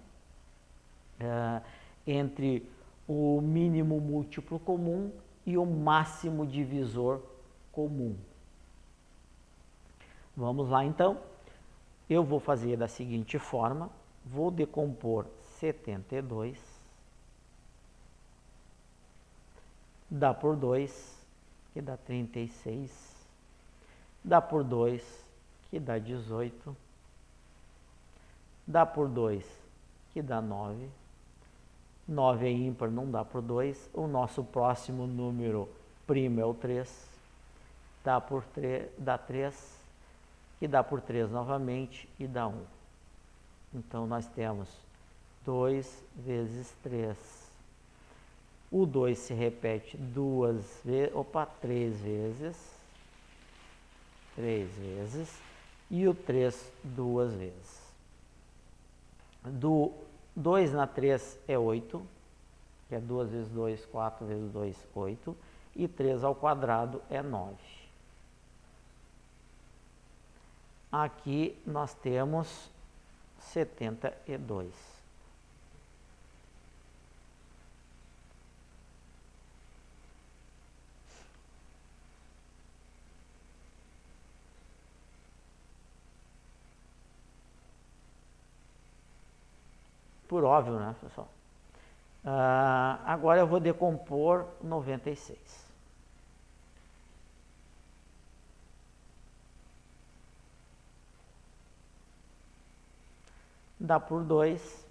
É, 1.19 1.63
entre 2.07 2.69
o 3.07 3.41
mínimo 3.41 4.01
múltiplo 4.01 4.59
comum 4.59 5.13
e 5.45 5.57
o 5.57 5.65
máximo 5.65 6.47
divisor 6.47 7.23
comum. 7.73 8.17
Vamos 10.37 10.69
lá 10.69 10.85
então. 10.85 11.19
Eu 12.09 12.25
vou 12.25 12.41
fazer 12.41 12.77
da 12.77 12.89
seguinte 12.89 13.39
forma: 13.39 13.91
vou 14.25 14.51
decompor 14.51 15.27
72, 15.59 16.59
dá 20.11 20.35
por 20.35 20.57
2, 20.57 21.25
que 21.73 21.81
dá 21.81 21.97
36, 21.97 23.27
dá 24.23 24.41
por 24.41 24.63
2, 24.63 25.25
que 25.71 25.81
dá 25.81 25.99
18 25.99 26.77
dá 28.67 28.85
por 28.85 29.09
2, 29.09 29.47
que 30.13 30.21
dá 30.21 30.41
9. 30.41 30.89
9 32.09 32.47
é 32.47 32.51
ímpar, 32.51 32.91
não 32.91 33.11
dá 33.11 33.25
por 33.25 33.43
2. 33.43 33.91
O 33.93 34.07
nosso 34.07 34.45
próximo 34.45 35.07
número 35.07 35.69
primo 36.07 36.41
é 36.41 36.45
o 36.45 36.55
3. 36.55 37.09
Dá, 38.05 38.21
por 38.21 38.45
3, 38.45 38.89
dá 38.97 39.19
3, 39.19 39.81
que 40.61 40.69
dá 40.69 40.85
por 40.85 41.01
3 41.01 41.31
novamente 41.31 42.09
e 42.19 42.27
dá 42.27 42.47
1. 42.47 42.63
Então, 43.75 44.07
nós 44.07 44.27
temos 44.29 44.69
2 45.45 46.05
vezes 46.15 46.73
3. 46.83 47.17
O 48.71 48.87
2 48.87 49.19
se 49.19 49.35
repete 49.35 49.97
duas 49.97 50.81
vezes, 50.85 51.15
opa, 51.15 51.47
três 51.47 52.01
vezes. 52.01 52.57
Três 54.35 54.71
vezes. 54.77 55.41
E 55.91 56.07
o 56.07 56.15
3 56.15 56.73
duas 56.85 57.33
vezes 57.35 57.87
do 59.51 59.93
2 60.37 60.73
na 60.75 60.87
3 60.87 61.39
é 61.49 61.59
8, 61.59 62.07
que 62.89 62.95
é 62.95 63.01
2 63.01 63.31
vezes 63.31 63.49
2, 63.49 63.87
4 63.87 64.27
vezes 64.27 64.53
2, 64.53 64.77
8, 64.95 65.37
e 65.75 65.89
3 65.89 66.23
ao 66.23 66.35
quadrado 66.35 67.03
é 67.09 67.23
9. 67.23 67.57
Aqui 70.93 71.59
nós 71.67 71.95
temos 71.95 72.71
72. 73.41 74.96
Por 90.29 90.45
óbvio, 90.45 90.79
né, 90.79 90.95
pessoal? 91.01 91.29
Ah, 92.25 93.01
agora 93.05 93.41
eu 93.41 93.47
vou 93.47 93.61
decompor 93.61 94.47
96. 94.63 95.67
Dá 103.79 104.01
por 104.01 104.25
2, 104.25 104.87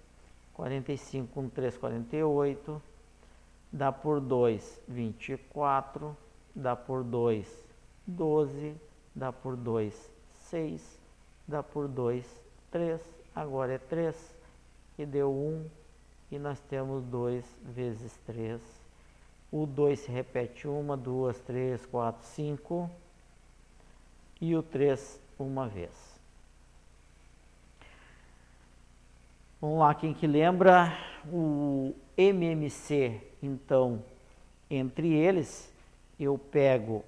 45 0.54 1.32
com 1.34 1.48
3, 1.48 1.76
48. 1.76 2.82
Dá 3.70 3.92
por 3.92 4.20
2, 4.20 4.80
24. 4.88 6.16
Dá 6.54 6.74
por 6.74 7.04
2, 7.04 7.46
12. 8.06 8.74
Dá 9.14 9.32
por 9.32 9.56
2, 9.56 10.10
6. 10.48 10.98
Dá 11.46 11.62
por 11.62 11.88
2, 11.88 12.24
3. 12.70 13.02
Agora 13.34 13.74
é 13.74 13.78
3 13.78 14.35
que 14.96 15.04
deu 15.04 15.30
1 15.30 15.66
e 16.32 16.38
nós 16.38 16.58
temos 16.60 17.04
2 17.04 17.44
vezes 17.62 18.18
3. 18.26 18.60
O 19.52 19.66
2 19.66 20.00
se 20.00 20.10
repete 20.10 20.66
uma, 20.66 20.96
duas, 20.96 21.38
três, 21.40 21.86
quatro, 21.86 22.26
cinco 22.26 22.90
e 24.40 24.56
o 24.56 24.62
3 24.62 25.20
uma 25.38 25.68
vez. 25.68 26.16
Vamos 29.60 29.78
lá, 29.78 29.94
quem 29.94 30.12
que 30.12 30.26
lembra 30.26 30.92
o 31.30 31.94
MMC, 32.16 33.20
então, 33.42 34.02
entre 34.70 35.12
eles, 35.12 35.72
eu 36.18 36.36
pego 36.36 37.04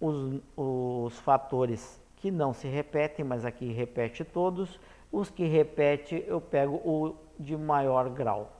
os, 0.00 0.40
os 0.56 1.18
fatores 1.20 2.00
que 2.16 2.30
não 2.30 2.52
se 2.52 2.68
repetem, 2.68 3.24
mas 3.24 3.44
aqui 3.44 3.72
repete 3.72 4.24
todos, 4.24 4.78
os 5.12 5.30
que 5.30 5.44
repete, 5.44 6.24
eu 6.26 6.40
pego 6.40 6.76
o 6.76 7.14
de 7.38 7.54
maior 7.56 8.08
grau. 8.08 8.50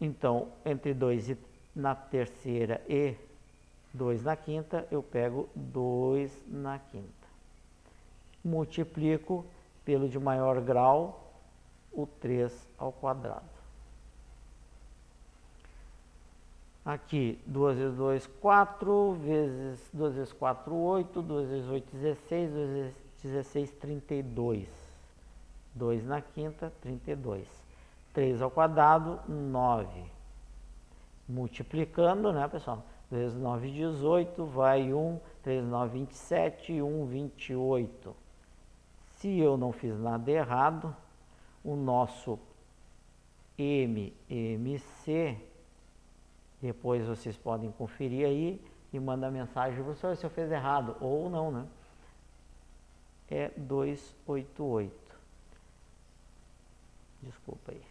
Então, 0.00 0.48
entre 0.64 0.92
2 0.92 1.36
na 1.74 1.94
terceira 1.94 2.82
e 2.88 3.14
2 3.94 4.24
na 4.24 4.36
quinta, 4.36 4.86
eu 4.90 5.02
pego 5.02 5.48
2 5.54 6.44
na 6.48 6.78
quinta. 6.78 7.06
Multiplico 8.44 9.46
pelo 9.84 10.08
de 10.08 10.18
maior 10.18 10.60
grau, 10.60 11.32
o 11.92 12.06
3 12.06 12.52
ao 12.76 12.92
quadrado. 12.92 13.58
Aqui, 16.84 17.38
2 17.46 17.78
vezes 17.78 17.96
2, 17.96 18.26
4, 18.26 19.12
vezes 19.14 19.90
2 19.92 20.14
vezes 20.14 20.32
4, 20.32 20.74
8, 20.74 21.22
2 21.22 21.48
vezes 21.48 21.68
8, 21.68 21.96
16, 21.96 22.52
2 22.52 22.70
vezes 22.70 22.94
16, 23.22 23.70
32. 23.72 24.87
2 25.78 26.04
na 26.04 26.20
quinta, 26.20 26.72
32. 26.82 27.46
3 28.12 28.42
ao 28.42 28.50
quadrado, 28.50 29.20
9. 29.28 30.04
Multiplicando, 31.28 32.32
né, 32.32 32.48
pessoal? 32.48 32.84
2 33.10 33.22
vezes 33.22 33.38
9, 33.38 33.70
18, 33.70 34.44
vai 34.44 34.92
1, 34.92 35.20
3, 35.42 35.64
9, 35.64 35.98
27, 36.00 36.82
1, 36.82 37.06
28. 37.06 38.16
Se 39.16 39.38
eu 39.38 39.56
não 39.56 39.72
fiz 39.72 39.98
nada 39.98 40.30
errado, 40.30 40.94
o 41.64 41.74
nosso 41.74 42.38
MMC, 43.58 45.36
depois 46.60 47.06
vocês 47.06 47.36
podem 47.36 47.72
conferir 47.72 48.26
aí 48.26 48.60
e 48.92 49.00
mandar 49.00 49.30
mensagem, 49.30 49.82
professor, 49.82 50.16
se 50.16 50.24
eu 50.24 50.30
fiz 50.30 50.50
errado, 50.50 50.96
ou 51.00 51.28
não, 51.28 51.50
né? 51.50 51.66
É 53.30 53.50
288. 53.56 55.07
Desculpa 57.22 57.72
aí. 57.72 57.82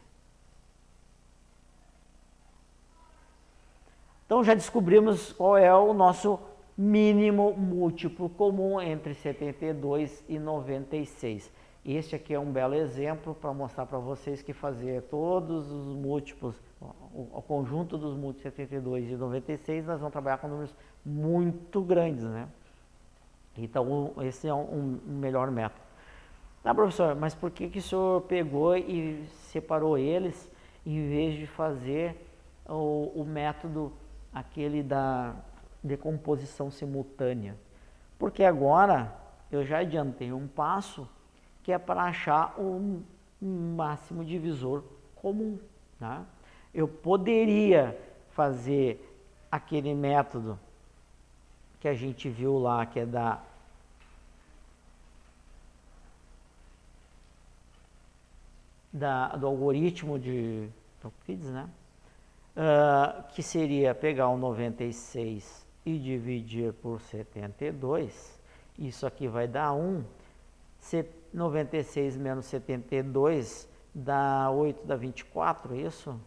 Então 4.26 4.44
já 4.44 4.54
descobrimos 4.54 5.32
qual 5.32 5.58
é 5.58 5.74
o 5.74 5.94
nosso 5.94 6.40
mínimo 6.78 7.54
múltiplo 7.54 8.30
comum 8.30 8.80
entre 8.82 9.14
72 9.14 10.24
e 10.28 10.38
96. 10.38 11.52
Este 11.86 12.18
aqui 12.18 12.34
é 12.34 12.40
um 12.40 12.52
belo 12.52 12.76
exemplo 12.76 13.34
para 13.34 13.54
mostrar 13.54 13.86
para 13.86 13.98
vocês 13.98 14.42
que 14.42 14.52
fazer 14.52 15.04
todos 15.04 15.72
os 15.72 15.96
múltiplos, 15.96 16.62
o, 17.14 17.42
conjunto 17.42 17.98
dos 17.98 18.18
múltiplos 18.18 18.54
72 18.54 19.10
e 19.10 19.16
96, 19.16 19.86
nós 19.86 20.00
vamos 20.00 20.12
trabalhar 20.12 20.38
com 20.40 20.50
números 20.50 20.76
muito 21.06 21.82
grandes, 21.82 22.26
né? 22.26 22.50
Então, 23.58 24.14
esse 24.22 24.50
é 24.50 24.54
um, 24.54 25.00
um 25.08 25.14
melhor 25.14 25.50
método. 25.50 25.87
Tá, 26.68 26.76
professor, 26.76 27.16
mas 27.16 27.34
por 27.34 27.50
que, 27.50 27.70
que 27.70 27.80
o 27.80 27.82
senhor 27.82 28.24
pegou 28.24 28.76
e 28.76 29.26
separou 29.54 29.98
eles 29.98 30.52
em 30.86 31.08
vez 31.08 31.40
de 31.40 31.48
fazer 31.48 32.30
o, 32.68 33.10
o 33.16 33.24
método 33.24 33.94
aquele 34.34 34.84
da 34.84 35.34
decomposição 35.82 36.70
simultânea? 36.70 37.56
Porque 38.20 38.44
agora 38.44 39.16
eu 39.50 39.64
já 39.64 39.78
adiantei 39.78 40.34
um 40.34 40.46
passo 40.46 41.08
que 41.64 41.72
é 41.72 41.78
para 41.78 42.04
achar 42.04 42.60
o 42.60 43.02
máximo 43.42 44.26
divisor 44.26 44.84
comum. 45.16 45.58
Né? 45.98 46.26
Eu 46.74 46.86
poderia 46.86 47.98
fazer 48.32 49.18
aquele 49.50 49.96
método 49.96 50.60
que 51.80 51.88
a 51.88 51.94
gente 51.94 52.28
viu 52.28 52.58
lá, 52.58 52.86
que 52.86 53.00
é 53.00 53.06
da 53.06 53.42
da, 58.98 59.30
do 59.36 59.48
algoritmo 59.48 60.18
de 60.20 60.70
Euclides, 61.04 61.50
né? 61.50 61.70
Uh, 62.56 63.24
que 63.34 63.44
seria 63.44 63.94
pegar 63.94 64.30
o 64.30 64.38
96 64.38 65.66
e 65.86 65.98
dividir 65.98 66.74
por 66.74 67.00
72. 67.02 68.40
Isso 68.78 69.06
aqui 69.06 69.28
vai 69.28 69.48
dar 69.48 69.74
1. 69.74 70.04
96 71.34 72.18
menos 72.18 72.46
72 72.46 73.70
dá 73.94 74.50
8, 74.50 74.86
dá 74.86 74.96
24, 74.96 75.76
isso? 75.76 76.20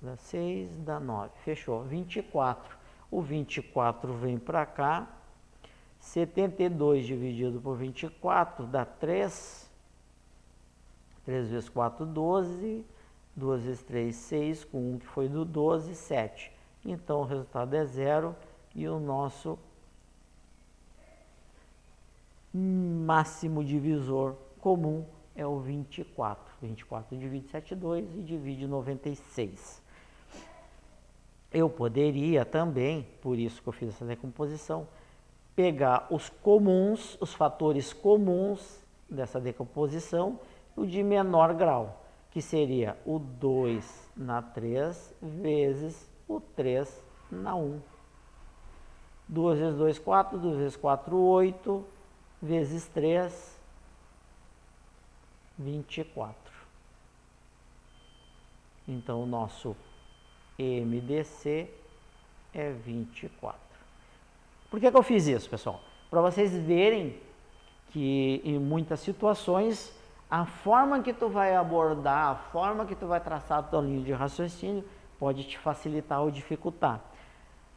Dá 0.00 0.16
6, 0.16 0.76
dá 0.78 1.00
9. 1.00 1.30
Fechou. 1.44 1.82
24. 1.84 2.76
O 3.10 3.20
24 3.20 4.12
vem 4.14 4.38
para 4.38 4.64
cá. 4.64 5.08
72 6.06 7.04
dividido 7.04 7.60
por 7.60 7.76
24 7.76 8.66
dá 8.66 8.84
3. 8.84 9.68
3 11.24 11.48
vezes 11.48 11.68
4, 11.68 12.06
12. 12.06 12.84
2 13.34 13.62
vezes 13.64 13.82
3, 13.82 14.14
6. 14.14 14.64
Com 14.64 14.94
1 14.94 14.98
que 15.00 15.06
foi 15.06 15.28
do 15.28 15.44
12, 15.44 15.94
7. 15.94 16.52
Então 16.84 17.20
o 17.20 17.24
resultado 17.24 17.74
é 17.74 17.84
zero 17.84 18.36
e 18.74 18.86
o 18.86 19.00
nosso 19.00 19.58
máximo 22.54 23.64
divisor 23.64 24.36
comum 24.60 25.04
é 25.34 25.44
o 25.44 25.58
24. 25.58 26.54
24 26.62 27.18
divide 27.18 27.48
7,2 27.48 28.06
e 28.16 28.22
divide 28.22 28.66
96. 28.66 29.82
Eu 31.52 31.68
poderia 31.68 32.44
também, 32.44 33.06
por 33.20 33.36
isso 33.36 33.60
que 33.60 33.68
eu 33.68 33.72
fiz 33.72 33.88
essa 33.88 34.04
decomposição, 34.04 34.86
pegar 35.56 36.06
os 36.10 36.28
comuns, 36.28 37.16
os 37.20 37.32
fatores 37.32 37.92
comuns 37.92 38.84
dessa 39.10 39.40
decomposição, 39.40 40.38
o 40.76 40.84
de 40.84 41.02
menor 41.02 41.54
grau, 41.54 42.04
que 42.30 42.42
seria 42.42 42.96
o 43.06 43.18
2 43.18 44.10
na 44.14 44.42
3 44.42 45.14
vezes 45.22 46.08
o 46.28 46.40
3 46.40 47.02
na 47.30 47.54
1. 47.54 47.80
2 49.28 49.58
vezes 49.58 49.78
2, 49.78 49.98
4, 49.98 50.38
2 50.38 50.58
vezes 50.58 50.76
4, 50.76 51.16
8, 51.16 51.84
vezes 52.42 52.86
3, 52.88 53.58
24. 55.58 56.52
Então, 58.86 59.22
o 59.22 59.26
nosso 59.26 59.76
MDC 60.58 61.68
é 62.52 62.70
24. 62.70 63.65
Por 64.70 64.80
que, 64.80 64.90
que 64.90 64.96
eu 64.96 65.02
fiz 65.02 65.26
isso, 65.26 65.48
pessoal? 65.48 65.80
Para 66.10 66.20
vocês 66.20 66.52
verem 66.56 67.16
que 67.90 68.40
em 68.44 68.58
muitas 68.58 69.00
situações 69.00 69.94
a 70.30 70.44
forma 70.44 71.02
que 71.02 71.12
tu 71.12 71.28
vai 71.28 71.54
abordar, 71.54 72.30
a 72.30 72.34
forma 72.34 72.84
que 72.84 72.94
tu 72.94 73.06
vai 73.06 73.20
traçar 73.20 73.58
a 73.58 73.62
tua 73.62 73.80
linha 73.80 74.02
de 74.02 74.12
raciocínio 74.12 74.84
pode 75.18 75.44
te 75.44 75.56
facilitar 75.58 76.20
ou 76.20 76.30
dificultar. 76.30 77.00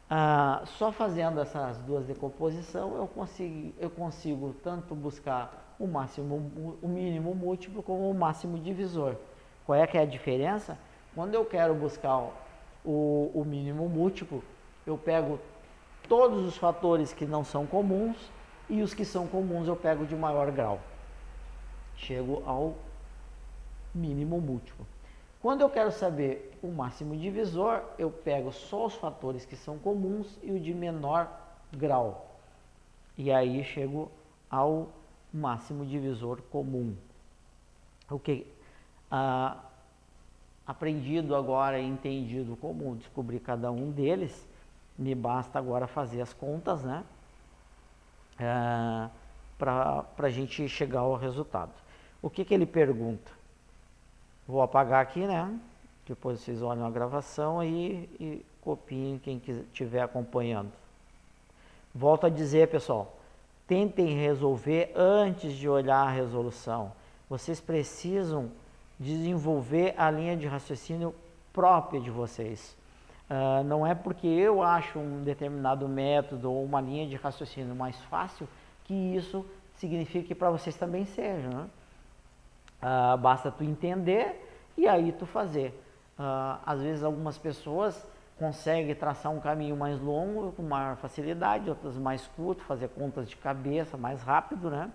Ah, 0.08 0.62
só 0.64 0.90
fazendo 0.90 1.40
essas 1.40 1.78
duas 1.78 2.04
decomposições 2.04 2.92
eu 2.96 3.06
consigo, 3.06 3.72
eu 3.78 3.88
consigo 3.88 4.54
tanto 4.62 4.92
buscar 4.92 5.76
o 5.78 5.86
máximo, 5.86 6.50
o 6.82 6.88
mínimo 6.88 7.32
múltiplo 7.32 7.82
como 7.82 8.10
o 8.10 8.14
máximo 8.14 8.58
divisor. 8.58 9.14
Qual 9.64 9.78
é 9.78 9.86
que 9.86 9.96
é 9.96 10.02
a 10.02 10.04
diferença? 10.04 10.76
Quando 11.14 11.34
eu 11.34 11.44
quero 11.44 11.74
buscar 11.74 12.18
o, 12.84 13.30
o 13.32 13.44
mínimo 13.46 13.88
múltiplo, 13.88 14.42
eu 14.84 14.98
pego 14.98 15.38
todos 16.10 16.44
os 16.44 16.56
fatores 16.56 17.12
que 17.12 17.24
não 17.24 17.44
são 17.44 17.64
comuns 17.64 18.16
e 18.68 18.82
os 18.82 18.92
que 18.92 19.04
são 19.04 19.28
comuns 19.28 19.68
eu 19.68 19.76
pego 19.76 20.04
de 20.04 20.16
maior 20.16 20.50
grau. 20.50 20.80
Chego 21.94 22.42
ao 22.44 22.74
mínimo 23.94 24.40
múltiplo. 24.40 24.84
Quando 25.40 25.60
eu 25.60 25.70
quero 25.70 25.92
saber 25.92 26.58
o 26.60 26.66
máximo 26.66 27.16
divisor, 27.16 27.82
eu 27.96 28.10
pego 28.10 28.50
só 28.50 28.86
os 28.86 28.94
fatores 28.96 29.44
que 29.44 29.54
são 29.54 29.78
comuns 29.78 30.36
e 30.42 30.50
o 30.50 30.58
de 30.58 30.74
menor 30.74 31.30
grau. 31.72 32.36
E 33.16 33.30
aí 33.30 33.62
chego 33.62 34.10
ao 34.50 34.88
máximo 35.32 35.86
divisor 35.86 36.42
comum. 36.50 36.96
O 38.10 38.18
que 38.18 38.48
ah, 39.08 39.58
aprendido 40.66 41.36
agora 41.36 41.78
e 41.78 41.86
entendido 41.86 42.56
como 42.56 42.96
descobrir 42.96 43.38
cada 43.38 43.70
um 43.70 43.92
deles, 43.92 44.49
me 45.00 45.14
basta 45.14 45.58
agora 45.58 45.86
fazer 45.86 46.20
as 46.20 46.34
contas, 46.34 46.82
né? 46.82 47.02
Ah, 48.38 49.08
para 49.58 50.04
a 50.18 50.30
gente 50.30 50.68
chegar 50.68 51.00
ao 51.00 51.16
resultado. 51.16 51.72
O 52.20 52.28
que, 52.28 52.44
que 52.44 52.52
ele 52.52 52.66
pergunta? 52.66 53.32
Vou 54.46 54.60
apagar 54.60 55.00
aqui, 55.00 55.26
né? 55.26 55.58
Depois 56.06 56.40
vocês 56.40 56.60
olham 56.60 56.86
a 56.86 56.90
gravação 56.90 57.60
aí 57.60 58.10
e 58.20 58.44
copiem 58.60 59.18
quem 59.18 59.40
estiver 59.46 60.02
acompanhando. 60.02 60.70
Volto 61.94 62.26
a 62.26 62.30
dizer, 62.30 62.68
pessoal, 62.68 63.18
tentem 63.66 64.18
resolver 64.18 64.92
antes 64.94 65.54
de 65.54 65.68
olhar 65.68 66.06
a 66.06 66.10
resolução. 66.10 66.92
Vocês 67.28 67.58
precisam 67.58 68.50
desenvolver 68.98 69.94
a 69.96 70.10
linha 70.10 70.36
de 70.36 70.46
raciocínio 70.46 71.14
própria 71.54 72.00
de 72.00 72.10
vocês. 72.10 72.76
Uh, 73.30 73.62
não 73.62 73.86
é 73.86 73.94
porque 73.94 74.26
eu 74.26 74.60
acho 74.60 74.98
um 74.98 75.22
determinado 75.22 75.88
método 75.88 76.50
ou 76.50 76.64
uma 76.64 76.80
linha 76.80 77.06
de 77.06 77.14
raciocínio 77.14 77.76
mais 77.76 77.96
fácil 78.06 78.48
que 78.82 78.92
isso 78.92 79.46
significa 79.76 80.26
que 80.26 80.34
para 80.34 80.50
vocês 80.50 80.76
também 80.76 81.04
seja. 81.04 81.48
Né? 81.48 81.66
Uh, 82.82 83.16
basta 83.18 83.48
tu 83.48 83.62
entender 83.62 84.68
e 84.76 84.88
aí 84.88 85.12
tu 85.12 85.26
fazer. 85.26 85.80
Uh, 86.18 86.58
às 86.66 86.82
vezes 86.82 87.04
algumas 87.04 87.38
pessoas 87.38 88.04
conseguem 88.36 88.94
traçar 88.94 89.30
um 89.30 89.38
caminho 89.38 89.76
mais 89.76 90.00
longo 90.00 90.50
com 90.52 90.62
maior 90.62 90.96
facilidade, 90.96 91.70
outras 91.70 91.96
mais 91.96 92.26
curto, 92.28 92.64
fazer 92.64 92.88
contas 92.88 93.28
de 93.28 93.36
cabeça 93.36 93.96
mais 93.96 94.22
rápido, 94.22 94.70
né? 94.70 94.90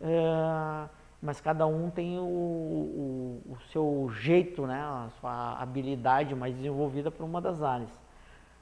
Uh, 0.00 0.88
mas 1.22 1.40
cada 1.40 1.66
um 1.66 1.88
tem 1.88 2.18
o, 2.18 2.22
o, 2.22 3.52
o, 3.52 3.56
seu 3.70 4.10
jeito, 4.12 4.66
né? 4.66 4.80
a 4.82 5.08
sua 5.20 5.56
habilidade 5.62 6.34
mais 6.34 6.52
desenvolvida 6.52 7.12
para 7.12 7.24
uma 7.24 7.40
das 7.40 7.62
áreas. 7.62 7.90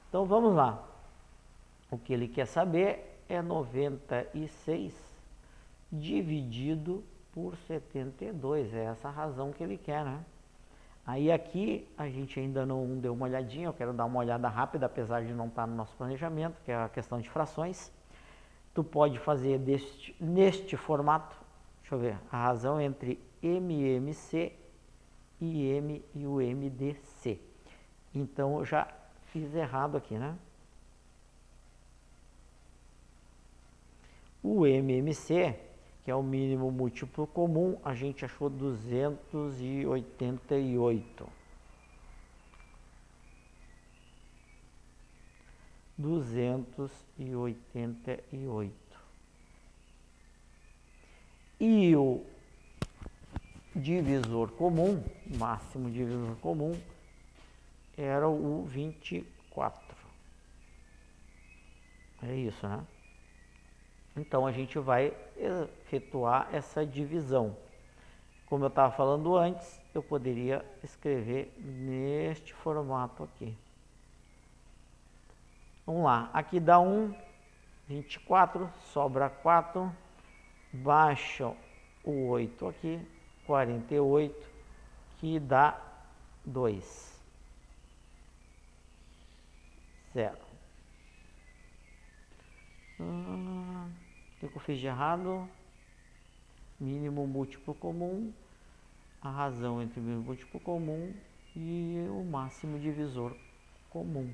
Então 0.07 0.25
vamos 0.25 0.53
lá. 0.53 0.87
O 1.89 1.97
que 1.97 2.13
ele 2.13 2.27
quer 2.27 2.45
saber 2.45 3.19
é 3.27 3.41
96 3.41 4.93
dividido 5.91 7.03
por 7.33 7.57
72. 7.67 8.71
É 8.75 8.85
essa 8.85 9.07
a 9.07 9.11
razão 9.11 9.51
que 9.51 9.63
ele 9.63 9.77
quer, 9.77 10.05
né? 10.05 10.23
Aí 11.05 11.31
aqui 11.31 11.87
a 11.97 12.07
gente 12.07 12.39
ainda 12.39 12.63
não 12.63 12.99
deu 12.99 13.13
uma 13.13 13.25
olhadinha, 13.25 13.67
eu 13.67 13.73
quero 13.73 13.91
dar 13.91 14.05
uma 14.05 14.19
olhada 14.19 14.47
rápida, 14.47 14.85
apesar 14.85 15.23
de 15.25 15.33
não 15.33 15.47
estar 15.47 15.65
no 15.65 15.75
nosso 15.75 15.95
planejamento, 15.95 16.61
que 16.63 16.71
é 16.71 16.75
a 16.75 16.87
questão 16.87 17.19
de 17.19 17.27
frações. 17.27 17.91
Tu 18.73 18.83
pode 18.83 19.17
fazer 19.17 19.57
deste, 19.57 20.15
neste 20.19 20.77
formato, 20.77 21.35
deixa 21.91 21.95
eu 21.95 21.99
ver, 21.99 22.17
a 22.31 22.37
razão 22.37 22.79
entre 22.79 23.19
MMC 23.43 24.53
e 25.41 25.67
M 25.67 26.01
e 26.15 26.25
o 26.25 26.35
MDC. 26.35 27.37
Então 28.15 28.59
eu 28.59 28.65
já 28.65 28.87
fiz 29.25 29.53
errado 29.53 29.97
aqui, 29.97 30.17
né? 30.17 30.37
O 34.41 34.65
MMC 34.65 35.59
que 36.03 36.09
é 36.09 36.15
o 36.15 36.23
mínimo 36.23 36.71
múltiplo 36.71 37.27
comum, 37.27 37.77
a 37.85 37.93
gente 37.93 38.25
achou 38.25 38.49
288. 38.49 41.29
288. 45.97 48.90
E 51.63 51.95
o 51.95 52.25
divisor 53.75 54.49
comum, 54.53 55.03
máximo 55.37 55.91
divisor 55.91 56.35
comum, 56.37 56.75
era 57.95 58.27
o 58.27 58.65
24. 58.65 59.95
É 62.23 62.33
isso, 62.33 62.67
né? 62.67 62.83
Então 64.17 64.47
a 64.47 64.51
gente 64.51 64.79
vai 64.79 65.13
efetuar 65.37 66.49
essa 66.51 66.83
divisão. 66.83 67.55
Como 68.47 68.63
eu 68.63 68.69
estava 68.69 68.91
falando 68.91 69.37
antes, 69.37 69.79
eu 69.93 70.01
poderia 70.01 70.65
escrever 70.83 71.53
neste 71.59 72.55
formato 72.55 73.21
aqui. 73.23 73.55
Vamos 75.85 76.05
lá, 76.05 76.27
aqui 76.33 76.59
dá 76.59 76.79
1, 76.79 77.13
24, 77.87 78.67
sobra 78.91 79.29
4, 79.29 79.95
baixa 80.73 81.53
o 82.03 82.27
8 82.27 82.67
aqui, 82.67 82.99
48, 83.45 84.49
que 85.19 85.39
dá 85.39 85.79
2. 86.45 87.21
Zero. 90.13 90.37
Hum. 92.99 93.89
O 94.41 94.49
que 94.49 94.55
eu 94.55 94.61
fiz 94.61 94.79
de 94.79 94.87
errado? 94.87 95.49
mínimo 96.81 97.27
múltiplo 97.27 97.75
comum, 97.75 98.33
a 99.21 99.29
razão 99.29 99.81
entre 99.81 99.99
o 99.99 100.03
mínimo 100.03 100.23
múltiplo 100.23 100.59
comum 100.59 101.13
e 101.55 102.07
o 102.09 102.23
máximo 102.23 102.79
divisor 102.79 103.37
comum. 103.91 104.33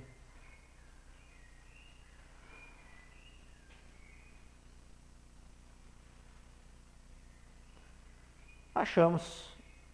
Achamos. 8.88 9.43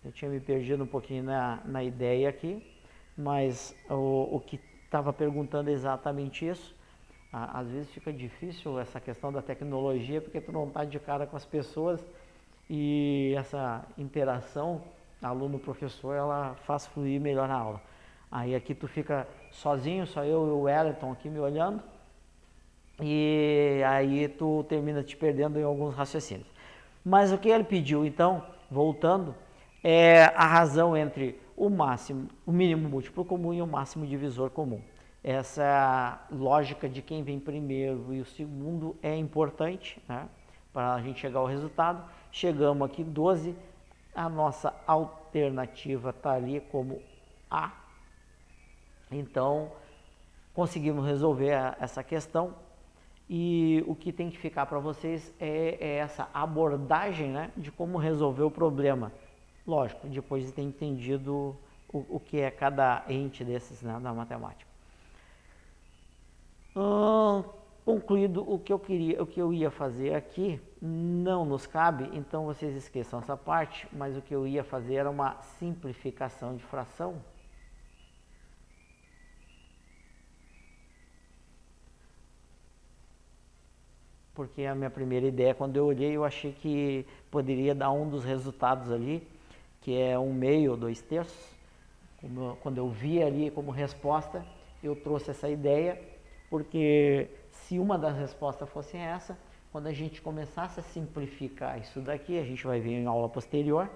Eu 0.05 0.11
tinha 0.11 0.29
me 0.29 0.39
perdido 0.39 0.83
um 0.83 0.87
pouquinho 0.87 1.23
na, 1.23 1.59
na 1.65 1.83
ideia 1.83 2.29
aqui, 2.29 2.63
mas 3.17 3.75
o, 3.89 4.35
o 4.35 4.39
que 4.39 4.59
estava 4.85 5.11
perguntando 5.11 5.71
é 5.71 5.73
exatamente 5.73 6.47
isso. 6.47 6.75
Às 7.31 7.67
vezes 7.71 7.89
fica 7.89 8.13
difícil 8.13 8.79
essa 8.79 8.99
questão 8.99 9.33
da 9.33 9.41
tecnologia 9.41 10.21
porque 10.21 10.39
tu 10.39 10.51
não 10.51 10.67
está 10.67 10.85
de 10.85 10.99
cara 10.99 11.25
com 11.25 11.35
as 11.35 11.43
pessoas 11.43 12.05
e 12.69 13.33
essa 13.35 13.83
interação 13.97 14.83
aluno-professor 15.23 16.13
ela 16.15 16.53
faz 16.63 16.85
fluir 16.85 17.19
melhor 17.19 17.49
a 17.49 17.55
aula. 17.55 17.81
Aí 18.31 18.53
aqui 18.53 18.75
tu 18.75 18.87
fica 18.87 19.27
sozinho, 19.49 20.05
só 20.05 20.23
eu 20.23 20.45
e 20.45 20.51
o 20.51 20.61
Wellington 20.61 21.11
aqui 21.13 21.29
me 21.29 21.39
olhando 21.39 21.81
e 23.01 23.81
aí 23.87 24.27
tu 24.27 24.63
termina 24.69 25.01
te 25.01 25.17
perdendo 25.17 25.59
em 25.59 25.63
alguns 25.63 25.95
raciocínios. 25.95 26.47
Mas 27.03 27.33
o 27.33 27.39
que 27.39 27.49
ele 27.49 27.63
pediu 27.63 28.05
então 28.05 28.52
voltando, 28.73 29.35
é 29.83 30.23
a 30.35 30.45
razão 30.45 30.97
entre 30.97 31.39
o 31.55 31.69
máximo, 31.69 32.27
o 32.45 32.51
mínimo 32.51 32.89
múltiplo 32.89 33.23
comum 33.23 33.53
e 33.53 33.61
o 33.61 33.67
máximo 33.67 34.05
divisor 34.05 34.49
comum. 34.49 34.81
Essa 35.23 36.25
lógica 36.29 36.89
de 36.89 37.01
quem 37.01 37.23
vem 37.23 37.39
primeiro 37.39 38.13
e 38.13 38.19
o 38.19 38.25
segundo 38.25 38.97
é 39.01 39.15
importante 39.15 40.01
né, 40.07 40.27
para 40.73 40.95
a 40.95 41.01
gente 41.01 41.19
chegar 41.19 41.39
ao 41.39 41.45
resultado. 41.45 42.03
Chegamos 42.31 42.85
aqui 42.89 43.03
12, 43.03 43.55
a 44.13 44.27
nossa 44.27 44.73
alternativa 44.85 46.09
está 46.09 46.33
ali 46.33 46.59
como 46.71 47.01
A. 47.49 47.71
Então, 49.11 49.71
conseguimos 50.53 51.05
resolver 51.05 51.75
essa 51.79 52.03
questão 52.03 52.55
e 53.29 53.83
o 53.87 53.95
que 53.95 54.11
tem 54.11 54.29
que 54.29 54.37
ficar 54.37 54.65
para 54.65 54.79
vocês 54.79 55.33
é, 55.39 55.77
é, 55.79 55.95
essa 55.97 56.29
abordagem 56.33 57.29
né, 57.29 57.51
de 57.55 57.71
como 57.71 57.97
resolver 57.97 58.43
o 58.43 58.51
problema. 58.51 59.11
Lógico, 59.65 60.07
depois 60.07 60.45
de 60.45 60.51
ter 60.51 60.61
entendido 60.61 61.55
o, 61.91 62.05
o 62.09 62.19
que 62.19 62.39
é 62.39 62.51
cada 62.51 63.03
ente 63.07 63.43
desses 63.43 63.81
né, 63.81 63.97
da 64.01 64.13
matemática. 64.13 64.69
Hum, 66.75 67.43
concluído 67.85 68.43
o 68.51 68.59
que 68.59 68.73
eu 68.73 68.79
queria, 68.79 69.21
o 69.21 69.25
que 69.25 69.39
eu 69.39 69.53
ia 69.53 69.71
fazer 69.71 70.15
aqui, 70.15 70.59
não 70.81 71.45
nos 71.45 71.65
cabe, 71.65 72.09
então 72.13 72.45
vocês 72.45 72.75
esqueçam 72.75 73.19
essa 73.19 73.37
parte, 73.37 73.87
mas 73.91 74.17
o 74.17 74.21
que 74.21 74.33
eu 74.33 74.45
ia 74.47 74.63
fazer 74.63 74.95
era 74.95 75.09
uma 75.09 75.41
simplificação 75.59 76.55
de 76.55 76.63
fração 76.63 77.21
porque 84.33 84.65
a 84.65 84.73
minha 84.73 84.89
primeira 84.89 85.27
ideia, 85.27 85.53
quando 85.53 85.77
eu 85.77 85.85
olhei, 85.85 86.15
eu 86.15 86.25
achei 86.25 86.51
que 86.51 87.05
poderia 87.29 87.75
dar 87.75 87.91
um 87.91 88.09
dos 88.09 88.23
resultados 88.23 88.91
ali, 88.91 89.27
que 89.81 89.99
é 89.99 90.17
um 90.17 90.33
meio 90.33 90.71
ou 90.71 90.77
dois 90.77 91.01
terços. 91.01 91.53
quando 92.61 92.77
eu 92.77 92.89
vi 92.89 93.21
ali 93.21 93.51
como 93.51 93.69
resposta, 93.69 94.45
eu 94.81 94.95
trouxe 94.95 95.31
essa 95.31 95.49
ideia, 95.49 96.01
porque 96.49 97.29
se 97.51 97.77
uma 97.77 97.97
das 97.97 98.17
respostas 98.17 98.69
fosse 98.69 98.97
essa, 98.97 99.37
quando 99.71 99.87
a 99.87 99.93
gente 99.93 100.21
começasse 100.21 100.79
a 100.79 100.83
simplificar 100.83 101.79
isso 101.79 101.99
daqui, 101.99 102.39
a 102.39 102.43
gente 102.43 102.65
vai 102.65 102.79
ver 102.79 102.91
em 102.91 103.05
aula 103.05 103.27
posterior, 103.27 103.89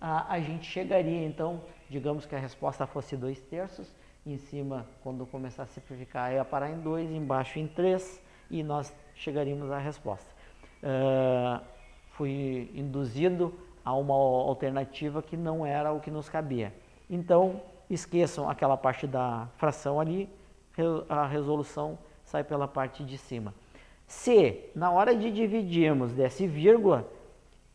a, 0.00 0.32
a 0.34 0.40
gente 0.40 0.66
chegaria 0.66 1.26
então, 1.26 1.62
digamos 1.88 2.26
que 2.26 2.34
a 2.34 2.38
resposta 2.38 2.86
fosse 2.86 3.16
dois 3.16 3.40
terços, 3.40 3.92
em 4.26 4.38
cima, 4.38 4.86
quando 5.02 5.24
começar 5.24 5.62
a 5.62 5.66
simplificar, 5.66 6.32
ia 6.32 6.44
parar 6.44 6.70
em 6.70 6.80
dois, 6.80 7.10
embaixo 7.10 7.58
em 7.58 7.66
três, 7.66 8.20
e 8.50 8.62
nós 8.62 8.92
chegaríamos 9.16 9.70
à 9.70 9.78
resposta. 9.78 10.30
Uh, 10.82 11.64
fui 12.10 12.70
induzido 12.74 13.54
a 13.84 13.94
uma 13.94 14.14
alternativa 14.14 15.22
que 15.22 15.36
não 15.36 15.64
era 15.64 15.92
o 15.92 16.00
que 16.00 16.10
nos 16.10 16.28
cabia. 16.28 16.72
Então, 17.08 17.60
esqueçam 17.88 18.48
aquela 18.48 18.76
parte 18.76 19.06
da 19.06 19.48
fração 19.56 20.00
ali, 20.00 20.28
a 21.08 21.26
resolução 21.26 21.98
sai 22.24 22.44
pela 22.44 22.68
parte 22.68 23.04
de 23.04 23.16
cima. 23.16 23.54
Se 24.06 24.70
na 24.74 24.90
hora 24.90 25.14
de 25.16 25.30
dividirmos 25.30 26.12
desse 26.12 26.46
vírgula, 26.46 27.08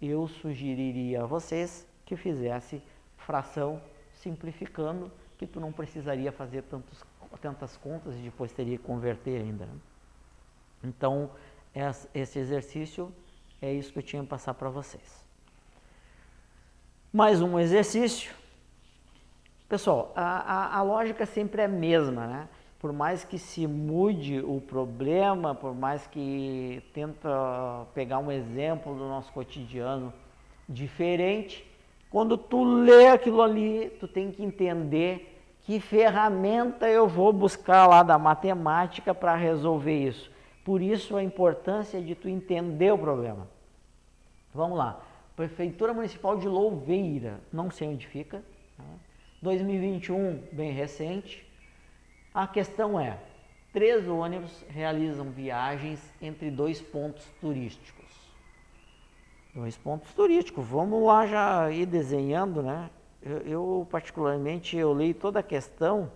eu 0.01 0.27
sugeriria 0.27 1.23
a 1.23 1.25
vocês 1.25 1.87
que 2.05 2.15
fizesse 2.15 2.81
fração 3.17 3.81
simplificando, 4.13 5.11
que 5.37 5.47
tu 5.47 5.59
não 5.59 5.71
precisaria 5.71 6.31
fazer 6.31 6.63
tantos, 6.63 7.03
tantas 7.41 7.75
contas 7.77 8.15
e 8.15 8.19
depois 8.19 8.51
teria 8.51 8.77
que 8.77 8.83
converter 8.83 9.41
ainda. 9.41 9.67
Então, 10.83 11.31
esse 12.13 12.39
exercício 12.39 13.13
é 13.61 13.71
isso 13.71 13.93
que 13.93 13.99
eu 13.99 14.03
tinha 14.03 14.21
que 14.23 14.29
passar 14.29 14.53
para 14.53 14.69
vocês. 14.69 15.23
Mais 17.13 17.41
um 17.41 17.59
exercício. 17.59 18.33
Pessoal, 19.67 20.11
a, 20.15 20.23
a, 20.23 20.77
a, 20.77 20.81
lógica 20.81 21.25
sempre 21.25 21.61
é 21.61 21.65
a 21.65 21.67
mesma, 21.67 22.25
né? 22.25 22.49
Por 22.79 22.91
mais 22.91 23.23
que 23.23 23.37
se 23.37 23.67
mude 23.67 24.39
o 24.39 24.59
problema, 24.59 25.53
por 25.53 25.75
mais 25.75 26.07
que 26.07 26.81
tenta 26.93 27.85
pegar 27.93 28.17
um 28.17 28.31
exemplo 28.31 28.95
do 28.95 29.07
nosso 29.07 29.31
cotidiano 29.31 30.11
diferente, 30.67 31.69
quando 32.09 32.37
tu 32.37 32.63
lê 32.63 33.07
aquilo 33.07 33.41
ali, 33.41 33.95
tu 33.99 34.07
tem 34.07 34.31
que 34.31 34.43
entender 34.43 35.39
que 35.61 35.79
ferramenta 35.79 36.89
eu 36.89 37.07
vou 37.07 37.31
buscar 37.31 37.87
lá 37.87 38.03
da 38.03 38.17
matemática 38.17 39.13
para 39.13 39.35
resolver 39.35 40.07
isso. 40.07 40.30
Por 40.63 40.81
isso 40.81 41.15
a 41.15 41.23
importância 41.23 42.01
de 42.01 42.13
tu 42.13 42.29
entender 42.29 42.91
o 42.91 42.97
problema. 42.97 43.47
Vamos 44.53 44.77
lá. 44.77 45.01
Prefeitura 45.35 45.93
Municipal 45.93 46.37
de 46.37 46.47
Louveira, 46.47 47.39
não 47.51 47.71
sei 47.71 47.87
onde 47.87 48.05
fica. 48.05 48.43
2021, 49.41 50.37
tá? 50.37 50.47
bem 50.51 50.71
recente. 50.71 51.47
A 52.33 52.45
questão 52.45 52.99
é: 52.99 53.17
três 53.73 54.07
ônibus 54.07 54.63
realizam 54.69 55.31
viagens 55.31 55.99
entre 56.21 56.51
dois 56.51 56.79
pontos 56.79 57.25
turísticos. 57.39 58.05
Dois 59.55 59.75
pontos 59.77 60.13
turísticos. 60.13 60.65
Vamos 60.67 61.03
lá 61.03 61.25
já 61.25 61.71
ir 61.71 61.85
desenhando, 61.87 62.61
né? 62.61 62.89
Eu, 63.21 63.37
eu 63.39 63.87
particularmente 63.89 64.77
eu 64.77 64.93
leio 64.93 65.13
toda 65.13 65.39
a 65.39 65.43
questão 65.43 66.11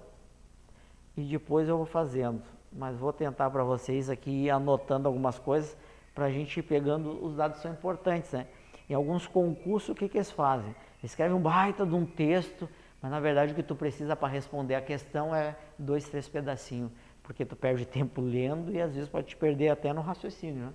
e 1.18 1.22
depois 1.22 1.68
eu 1.68 1.78
vou 1.78 1.86
fazendo 1.86 2.42
mas 2.78 2.98
vou 2.98 3.14
tentar 3.14 3.50
para 3.50 3.64
vocês 3.64 4.10
aqui 4.10 4.50
anotando 4.50 5.08
algumas 5.08 5.40
coisas 5.40 5.78
para 6.14 6.26
a 6.26 6.32
gente 6.32 6.60
ir 6.60 6.64
pegando 6.64 7.24
os 7.24 7.36
dados 7.36 7.58
que 7.58 7.64
são 7.64 7.72
importantes. 7.72 8.32
Né? 8.32 8.48
Em 8.90 8.94
alguns 8.94 9.26
concursos, 9.26 9.90
o 9.90 9.96
que, 9.96 10.10
que 10.10 10.18
eles 10.18 10.32
fazem? 10.32 10.76
Escrevem 11.02 11.36
um 11.36 11.42
baita 11.42 11.86
de 11.86 11.96
um 11.96 12.06
texto, 12.06 12.68
mas 13.02 13.12
na 13.12 13.20
verdade 13.20 13.54
o 13.54 13.56
que 13.56 13.64
tu 13.64 13.76
precisa 13.76 14.16
para 14.16 14.28
responder 14.28 14.76
a 14.76 14.82
questão 14.82 15.34
é 15.34 15.56
dois, 15.78 16.08
três 16.10 16.28
pedacinhos, 16.28 16.92
porque 17.24 17.46
tu 17.46 17.56
perde 17.56 17.86
tempo 17.86 18.22
lendo 18.22 18.72
e 18.72 18.82
às 18.82 18.94
vezes 18.94 19.10
pode 19.10 19.28
te 19.28 19.36
perder 19.36 19.70
até 19.70 19.94
no 19.94 20.02
raciocínio. 20.02 20.66
Né? 20.66 20.74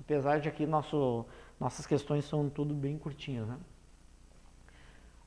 Apesar 0.00 0.40
de 0.40 0.48
aqui 0.48 0.66
nosso, 0.66 1.24
nossas 1.60 1.86
questões 1.86 2.24
são 2.24 2.48
tudo 2.48 2.74
bem 2.74 2.98
curtinhas. 2.98 3.46
Né? 3.46 3.56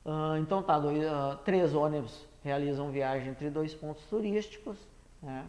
Uh, 0.04 0.36
então 0.38 0.62
tá, 0.62 0.78
dois, 0.78 0.98
uh, 1.04 1.36
três 1.44 1.74
ônibus 1.74 2.26
realizam 2.42 2.90
viagem 2.90 3.30
entre 3.30 3.50
dois 3.50 3.74
pontos 3.74 4.04
turísticos. 4.06 4.78
Né? 5.22 5.44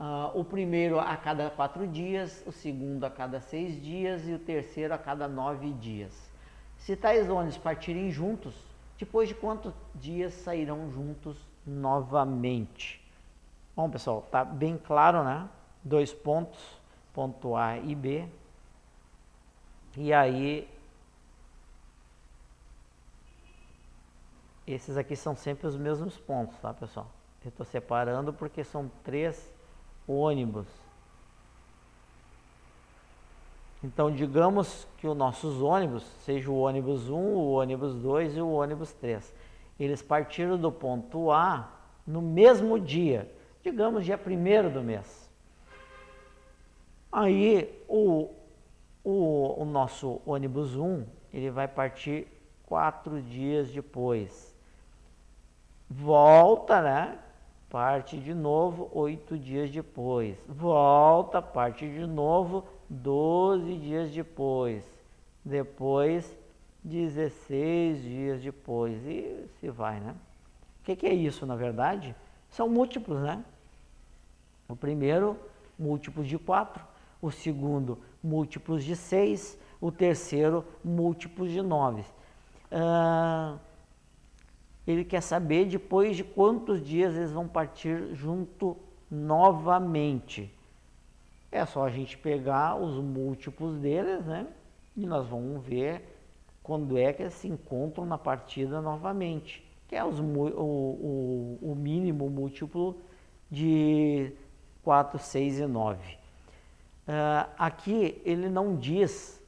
Uh, 0.00 0.40
o 0.40 0.42
primeiro 0.42 0.98
a 0.98 1.14
cada 1.14 1.50
quatro 1.50 1.86
dias, 1.86 2.42
o 2.46 2.52
segundo 2.52 3.04
a 3.04 3.10
cada 3.10 3.38
seis 3.38 3.78
dias 3.82 4.26
e 4.26 4.32
o 4.32 4.38
terceiro 4.38 4.94
a 4.94 4.98
cada 4.98 5.28
nove 5.28 5.74
dias. 5.74 6.32
Se 6.78 6.96
tais 6.96 7.28
ônibus 7.28 7.58
partirem 7.58 8.10
juntos, 8.10 8.54
depois 8.98 9.28
de 9.28 9.34
quantos 9.34 9.74
dias 9.94 10.32
sairão 10.32 10.90
juntos 10.90 11.36
novamente? 11.66 12.98
Bom, 13.76 13.90
pessoal, 13.90 14.22
tá 14.22 14.42
bem 14.42 14.78
claro, 14.78 15.22
né? 15.22 15.46
Dois 15.84 16.14
pontos, 16.14 16.80
ponto 17.12 17.54
A 17.54 17.76
e 17.76 17.94
B. 17.94 18.26
E 19.98 20.14
aí, 20.14 20.66
esses 24.66 24.96
aqui 24.96 25.14
são 25.14 25.36
sempre 25.36 25.66
os 25.66 25.76
mesmos 25.76 26.16
pontos, 26.16 26.56
tá, 26.58 26.72
pessoal? 26.72 27.06
Eu 27.44 27.50
estou 27.50 27.66
separando 27.66 28.32
porque 28.32 28.64
são 28.64 28.90
três 29.04 29.59
ônibus. 30.10 30.66
Então, 33.82 34.10
digamos 34.10 34.86
que 34.98 35.06
os 35.06 35.16
nossos 35.16 35.62
ônibus, 35.62 36.02
seja 36.24 36.50
o 36.50 36.58
ônibus 36.58 37.08
1, 37.08 37.14
o 37.14 37.52
ônibus 37.52 37.94
2 37.94 38.36
e 38.36 38.40
o 38.40 38.50
ônibus 38.50 38.92
3, 38.92 39.32
eles 39.78 40.02
partiram 40.02 40.58
do 40.58 40.70
ponto 40.70 41.30
A 41.30 41.70
no 42.06 42.20
mesmo 42.20 42.78
dia, 42.78 43.30
digamos 43.62 44.04
dia 44.04 44.18
1 44.18 44.70
do 44.70 44.82
mês. 44.82 45.30
Aí, 47.10 47.82
o, 47.88 48.30
o, 49.02 49.62
o 49.62 49.64
nosso 49.64 50.20
ônibus 50.26 50.76
1, 50.76 51.04
ele 51.32 51.50
vai 51.50 51.66
partir 51.66 52.28
quatro 52.66 53.20
dias 53.22 53.70
depois. 53.70 54.54
Volta, 55.88 56.82
né? 56.82 57.18
Parte 57.70 58.18
de 58.18 58.34
novo 58.34 58.90
oito 58.92 59.38
dias 59.38 59.70
depois. 59.70 60.36
Volta, 60.48 61.40
parte 61.40 61.88
de 61.88 62.04
novo 62.04 62.64
doze 62.88 63.76
dias 63.76 64.10
depois. 64.10 64.84
Depois 65.44 66.36
16 66.82 68.02
dias 68.02 68.42
depois. 68.42 69.00
E 69.06 69.46
se 69.60 69.70
vai, 69.70 70.00
né? 70.00 70.16
O 70.80 70.84
que, 70.84 70.96
que 70.96 71.06
é 71.06 71.14
isso, 71.14 71.46
na 71.46 71.54
verdade? 71.54 72.14
São 72.50 72.68
múltiplos, 72.68 73.20
né? 73.20 73.44
O 74.68 74.74
primeiro, 74.74 75.36
múltiplos 75.78 76.26
de 76.26 76.38
4. 76.38 76.82
O 77.22 77.30
segundo, 77.30 77.98
múltiplos 78.20 78.82
de 78.82 78.96
6. 78.96 79.56
O 79.80 79.92
terceiro, 79.92 80.64
múltiplos 80.82 81.50
de 81.52 81.62
9. 81.62 82.04
Ah, 82.72 83.56
ele 84.86 85.04
quer 85.04 85.20
saber 85.20 85.66
depois 85.66 86.16
de 86.16 86.24
quantos 86.24 86.82
dias 86.82 87.14
eles 87.14 87.32
vão 87.32 87.46
partir 87.46 88.14
junto 88.14 88.76
novamente. 89.10 90.52
É 91.52 91.64
só 91.66 91.84
a 91.84 91.90
gente 91.90 92.16
pegar 92.16 92.76
os 92.76 92.94
múltiplos 92.96 93.78
deles, 93.78 94.24
né? 94.24 94.46
E 94.96 95.04
nós 95.06 95.26
vamos 95.26 95.64
ver 95.64 96.02
quando 96.62 96.96
é 96.96 97.12
que 97.12 97.22
eles 97.22 97.34
se 97.34 97.48
encontram 97.48 98.06
na 98.06 98.16
partida 98.16 98.80
novamente, 98.80 99.66
que 99.88 99.96
é 99.96 100.04
os, 100.04 100.20
o, 100.20 100.22
o, 100.22 101.58
o 101.60 101.74
mínimo 101.74 102.30
múltiplo 102.30 102.96
de 103.50 104.32
4, 104.84 105.18
6 105.18 105.58
e 105.60 105.66
9. 105.66 105.96
Uh, 105.98 106.16
ah, 107.08 107.48
aqui 107.58 108.20
ele 108.24 108.48
não 108.48 108.76
diz 108.76 109.42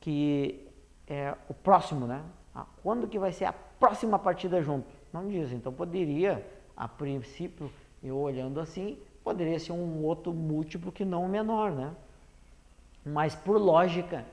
que 0.00 0.68
é 1.06 1.34
o 1.48 1.54
próximo, 1.54 2.06
né? 2.06 2.22
Ah, 2.54 2.66
quando 2.82 3.08
que 3.08 3.18
vai 3.18 3.32
ser 3.32 3.46
a 3.46 3.54
próxima 3.84 4.18
partida 4.18 4.62
junto? 4.62 4.86
Não 5.12 5.28
diz. 5.28 5.52
Então 5.52 5.70
poderia, 5.70 6.44
a 6.74 6.88
princípio, 6.88 7.70
eu 8.02 8.16
olhando 8.16 8.58
assim, 8.58 8.98
poderia 9.22 9.58
ser 9.58 9.72
um 9.72 10.02
outro 10.02 10.32
múltiplo 10.32 10.90
que 10.90 11.04
não 11.04 11.26
o 11.26 11.28
menor, 11.28 11.70
né? 11.70 11.94
Mas 13.04 13.34
por 13.34 13.58
lógica, 13.58 14.24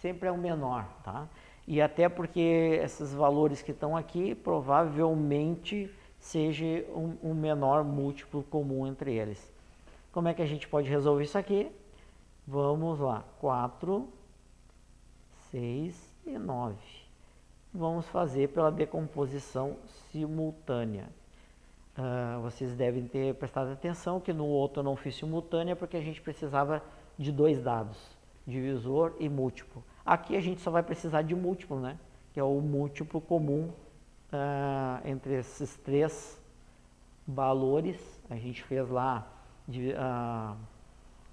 sempre 0.00 0.28
é 0.28 0.32
o 0.32 0.36
menor, 0.36 0.86
tá? 1.02 1.26
E 1.66 1.80
até 1.80 2.10
porque 2.10 2.78
esses 2.82 3.14
valores 3.14 3.62
que 3.62 3.70
estão 3.70 3.96
aqui 3.96 4.34
provavelmente 4.34 5.90
seja 6.18 6.64
um, 6.94 7.30
um 7.30 7.34
menor 7.34 7.82
múltiplo 7.82 8.42
comum 8.42 8.86
entre 8.86 9.14
eles. 9.14 9.50
Como 10.12 10.28
é 10.28 10.34
que 10.34 10.42
a 10.42 10.46
gente 10.46 10.68
pode 10.68 10.90
resolver 10.90 11.24
isso 11.24 11.38
aqui? 11.38 11.72
Vamos 12.46 12.98
lá, 12.98 13.24
4, 13.40 14.06
6 15.50 16.12
e 16.26 16.36
9. 16.36 16.99
Vamos 17.72 18.06
fazer 18.08 18.48
pela 18.48 18.70
decomposição 18.70 19.76
simultânea. 20.10 21.08
Uh, 21.96 22.40
vocês 22.42 22.74
devem 22.74 23.06
ter 23.06 23.34
prestado 23.34 23.70
atenção 23.70 24.18
que 24.20 24.32
no 24.32 24.46
outro 24.46 24.80
eu 24.80 24.84
não 24.84 24.96
fiz 24.96 25.14
simultânea 25.14 25.76
porque 25.76 25.96
a 25.96 26.00
gente 26.00 26.20
precisava 26.20 26.82
de 27.16 27.30
dois 27.30 27.62
dados, 27.62 27.96
divisor 28.44 29.14
e 29.20 29.28
múltiplo. 29.28 29.84
Aqui 30.04 30.36
a 30.36 30.40
gente 30.40 30.60
só 30.60 30.70
vai 30.70 30.82
precisar 30.82 31.22
de 31.22 31.34
múltiplo, 31.34 31.78
né? 31.78 31.96
Que 32.32 32.40
é 32.40 32.42
o 32.42 32.60
múltiplo 32.60 33.20
comum 33.20 33.70
uh, 34.32 35.06
entre 35.06 35.34
esses 35.34 35.76
três 35.76 36.42
valores. 37.26 37.98
A 38.28 38.36
gente 38.36 38.64
fez 38.64 38.88
lá 38.88 39.30
de, 39.68 39.90
uh, 39.90 40.56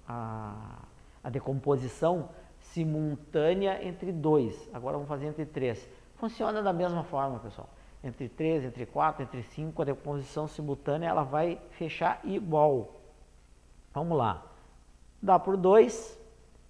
a, 0.06 0.82
a 1.24 1.30
decomposição 1.30 2.28
simultânea 2.60 3.84
entre 3.84 4.12
dois. 4.12 4.68
Agora 4.72 4.94
vamos 4.96 5.08
fazer 5.08 5.26
entre 5.26 5.44
três. 5.44 5.88
Funciona 6.18 6.60
da 6.62 6.72
mesma 6.72 7.04
forma, 7.04 7.38
pessoal. 7.38 7.68
Entre 8.02 8.28
3, 8.28 8.64
entre 8.64 8.86
4, 8.86 9.22
entre 9.22 9.42
5, 9.42 9.82
a 9.82 9.84
decomposição 9.84 10.46
simultânea 10.46 11.08
ela 11.08 11.22
vai 11.22 11.60
fechar 11.70 12.20
igual. 12.24 13.00
Vamos 13.92 14.16
lá. 14.16 14.44
Dá 15.22 15.38
por 15.38 15.56
2, 15.56 16.18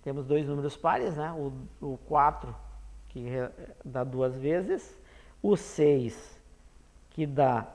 temos 0.02 0.26
dois 0.26 0.46
números 0.46 0.76
pares, 0.76 1.16
né? 1.16 1.32
o, 1.32 1.52
o 1.84 1.98
4 2.06 2.54
que 3.08 3.26
dá 3.84 4.04
duas 4.04 4.36
vezes, 4.38 4.98
o 5.42 5.56
6 5.56 6.38
que 7.10 7.26
dá 7.26 7.66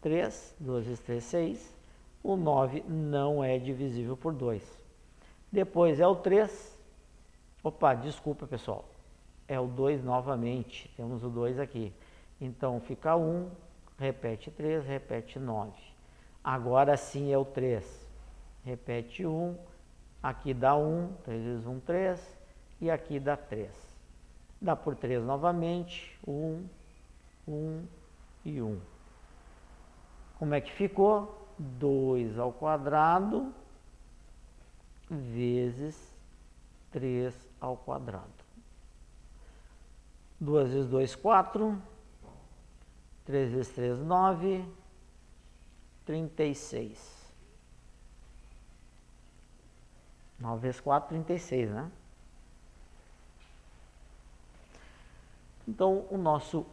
3, 0.00 0.56
2 0.58 0.84
vezes 0.86 1.00
3, 1.00 1.24
6, 1.24 1.74
o 2.22 2.36
9 2.36 2.82
não 2.88 3.44
é 3.44 3.58
divisível 3.58 4.16
por 4.16 4.32
2. 4.32 4.62
Depois 5.52 6.00
é 6.00 6.06
o 6.06 6.16
3, 6.16 6.78
opa, 7.62 7.94
desculpa 7.94 8.46
pessoal, 8.46 8.84
é 9.48 9.58
o 9.58 9.66
2 9.66 10.02
novamente, 10.04 10.92
temos 10.96 11.22
o 11.22 11.28
2 11.28 11.58
aqui. 11.58 11.92
Então 12.40 12.80
fica 12.80 13.16
1, 13.16 13.50
repete 13.98 14.50
3, 14.50 14.84
repete 14.84 15.38
9. 15.38 15.72
Agora 16.42 16.96
sim 16.96 17.32
é 17.32 17.38
o 17.38 17.44
3, 17.44 17.84
repete 18.64 19.26
1, 19.26 19.56
Aqui 20.26 20.52
dá 20.52 20.74
1, 20.74 21.12
3 21.24 21.44
vezes 21.44 21.66
1, 21.66 21.80
3. 21.80 22.38
E 22.80 22.90
aqui 22.90 23.20
dá 23.20 23.36
3. 23.36 23.70
Dá 24.60 24.74
por 24.74 24.96
3 24.96 25.22
novamente. 25.22 26.18
1, 26.26 26.64
1 27.46 27.84
e 28.44 28.60
1. 28.60 28.80
Como 30.36 30.52
é 30.52 30.60
que 30.60 30.72
ficou? 30.72 31.46
2 31.58 32.40
ao 32.40 32.52
quadrado 32.52 33.54
vezes 35.08 35.96
3 36.90 37.32
ao 37.60 37.76
quadrado. 37.76 38.35
2 40.40 40.72
vezes 40.72 40.88
2, 40.88 41.14
4. 41.14 41.82
3 43.24 43.52
vezes 43.52 43.72
3, 43.72 43.98
9. 44.00 44.64
36. 46.04 47.16
9 50.38 50.60
vezes 50.60 50.80
4, 50.80 51.08
36, 51.08 51.70
né? 51.70 51.90
Então, 55.66 56.06
o 56.10 56.16
nosso 56.16 56.64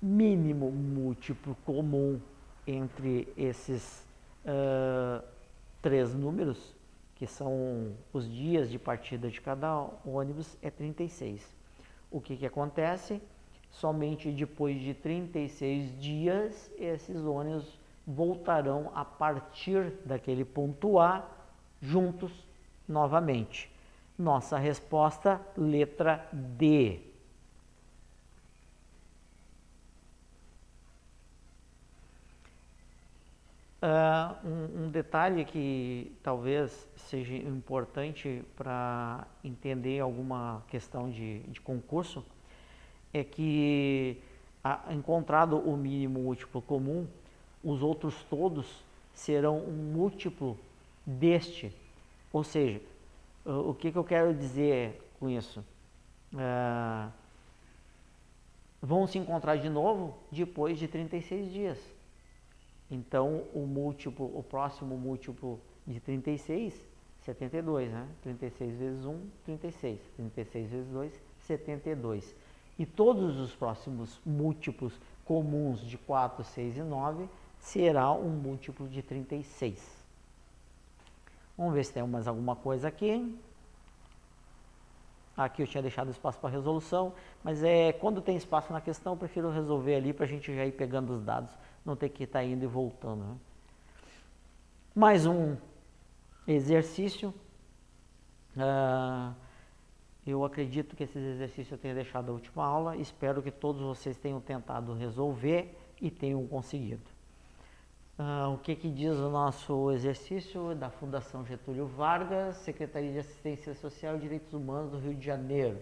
mínimo 0.00 0.70
múltiplo 0.70 1.54
comum 1.66 2.20
entre 2.66 3.30
esses 3.36 4.04
uh, 4.44 5.22
três 5.82 6.14
números, 6.14 6.74
que 7.16 7.26
são 7.26 7.94
os 8.12 8.30
dias 8.30 8.70
de 8.70 8.78
partida 8.78 9.28
de 9.28 9.40
cada 9.40 9.88
ônibus, 10.04 10.56
é 10.62 10.70
36. 10.70 11.61
O 12.12 12.20
que, 12.20 12.36
que 12.36 12.46
acontece? 12.46 13.22
Somente 13.70 14.30
depois 14.30 14.78
de 14.78 14.92
36 14.92 15.98
dias, 15.98 16.70
esses 16.78 17.24
ônibus 17.24 17.80
voltarão 18.06 18.92
a 18.94 19.02
partir 19.04 19.94
daquele 20.04 20.44
ponto 20.44 20.98
A 20.98 21.26
juntos 21.80 22.46
novamente. 22.86 23.72
Nossa 24.18 24.58
resposta, 24.58 25.40
letra 25.56 26.28
D. 26.32 27.11
Uh, 33.82 34.46
um, 34.46 34.84
um, 34.84 34.90
detalhe 34.90 35.44
que 35.44 36.12
talvez 36.22 36.88
seja 36.94 37.34
importante 37.34 38.44
para 38.54 39.26
entender 39.42 39.98
alguma 39.98 40.62
questão 40.68 41.10
de, 41.10 41.40
de 41.40 41.60
concurso 41.60 42.24
é 43.12 43.24
que, 43.24 44.18
a, 44.62 44.92
encontrado 44.92 45.58
o 45.58 45.76
mínimo 45.76 46.20
múltiplo 46.20 46.62
comum, 46.62 47.08
os 47.64 47.82
outros 47.82 48.14
todos 48.30 48.84
serão 49.12 49.58
um 49.58 49.92
múltiplo 49.92 50.56
deste 51.04 51.74
ou 52.32 52.42
seja, 52.42 52.80
o 53.44 53.74
que, 53.74 53.92
que 53.92 53.98
eu 53.98 54.04
quero 54.04 54.32
dizer 54.32 54.98
com 55.20 55.28
isso? 55.28 55.62
É, 56.34 57.08
vão 58.80 59.06
se 59.06 59.18
encontrar 59.18 59.56
de 59.56 59.68
novo 59.68 60.16
depois 60.30 60.78
de 60.78 60.88
36 60.88 61.52
dias. 61.52 61.78
Então, 62.92 63.44
o 63.54 63.60
múltiplo, 63.60 64.26
o 64.38 64.42
próximo 64.42 64.98
múltiplo 64.98 65.58
de 65.86 65.98
36, 65.98 66.78
72, 67.20 67.90
né? 67.90 68.06
36 68.20 68.76
vezes 68.76 69.04
1, 69.06 69.20
36. 69.46 70.00
36 70.14 70.70
vezes 70.70 70.92
2, 70.92 71.22
72. 71.40 72.36
E 72.78 72.84
todos 72.84 73.38
os 73.40 73.54
próximos 73.54 74.20
múltiplos 74.26 75.00
comuns 75.24 75.80
de 75.80 75.96
4, 75.96 76.44
6 76.44 76.76
e 76.76 76.82
9 76.82 77.26
será 77.58 78.12
um 78.12 78.28
múltiplo 78.28 78.86
de 78.86 79.02
36. 79.02 80.04
Vamos 81.56 81.72
ver 81.72 81.84
se 81.84 81.94
tem 81.94 82.06
mais 82.06 82.28
alguma 82.28 82.56
coisa 82.56 82.88
aqui. 82.88 83.34
Aqui 85.34 85.62
eu 85.62 85.66
tinha 85.66 85.80
deixado 85.80 86.10
espaço 86.10 86.38
para 86.38 86.50
resolução, 86.50 87.14
mas 87.42 87.64
é 87.64 87.90
quando 87.90 88.20
tem 88.20 88.36
espaço 88.36 88.70
na 88.70 88.82
questão, 88.82 89.14
eu 89.14 89.16
prefiro 89.16 89.50
resolver 89.50 89.94
ali 89.94 90.12
para 90.12 90.26
a 90.26 90.28
gente 90.28 90.54
já 90.54 90.66
ir 90.66 90.72
pegando 90.72 91.14
os 91.14 91.22
dados, 91.22 91.56
não 91.84 91.96
ter 91.96 92.08
que 92.08 92.24
estar 92.24 92.44
indo 92.44 92.64
e 92.64 92.66
voltando. 92.66 93.24
Né? 93.24 93.36
Mais 94.94 95.26
um 95.26 95.56
exercício. 96.46 97.34
Uh, 98.56 99.34
Eu 100.24 100.44
acredito 100.44 100.94
que 100.94 101.02
esses 101.02 101.20
exercícios 101.20 101.72
eu 101.72 101.78
tenha 101.78 101.94
deixado 101.94 102.28
a 102.30 102.32
última 102.32 102.64
aula. 102.64 102.96
Espero 102.96 103.42
que 103.42 103.50
todos 103.50 103.82
vocês 103.82 104.16
tenham 104.16 104.40
tentado 104.40 104.94
resolver 104.94 105.76
e 106.00 106.10
tenham 106.12 106.46
conseguido. 106.46 107.02
Uh, 108.16 108.54
o 108.54 108.58
que, 108.58 108.76
que 108.76 108.88
diz 108.88 109.16
o 109.16 109.28
nosso 109.30 109.90
exercício 109.90 110.76
da 110.76 110.90
Fundação 110.90 111.44
Getúlio 111.44 111.86
Vargas, 111.86 112.56
Secretaria 112.58 113.10
de 113.10 113.18
Assistência 113.18 113.74
Social 113.74 114.16
e 114.16 114.20
Direitos 114.20 114.52
Humanos 114.52 114.92
do 114.92 114.98
Rio 114.98 115.14
de 115.14 115.26
Janeiro, 115.26 115.80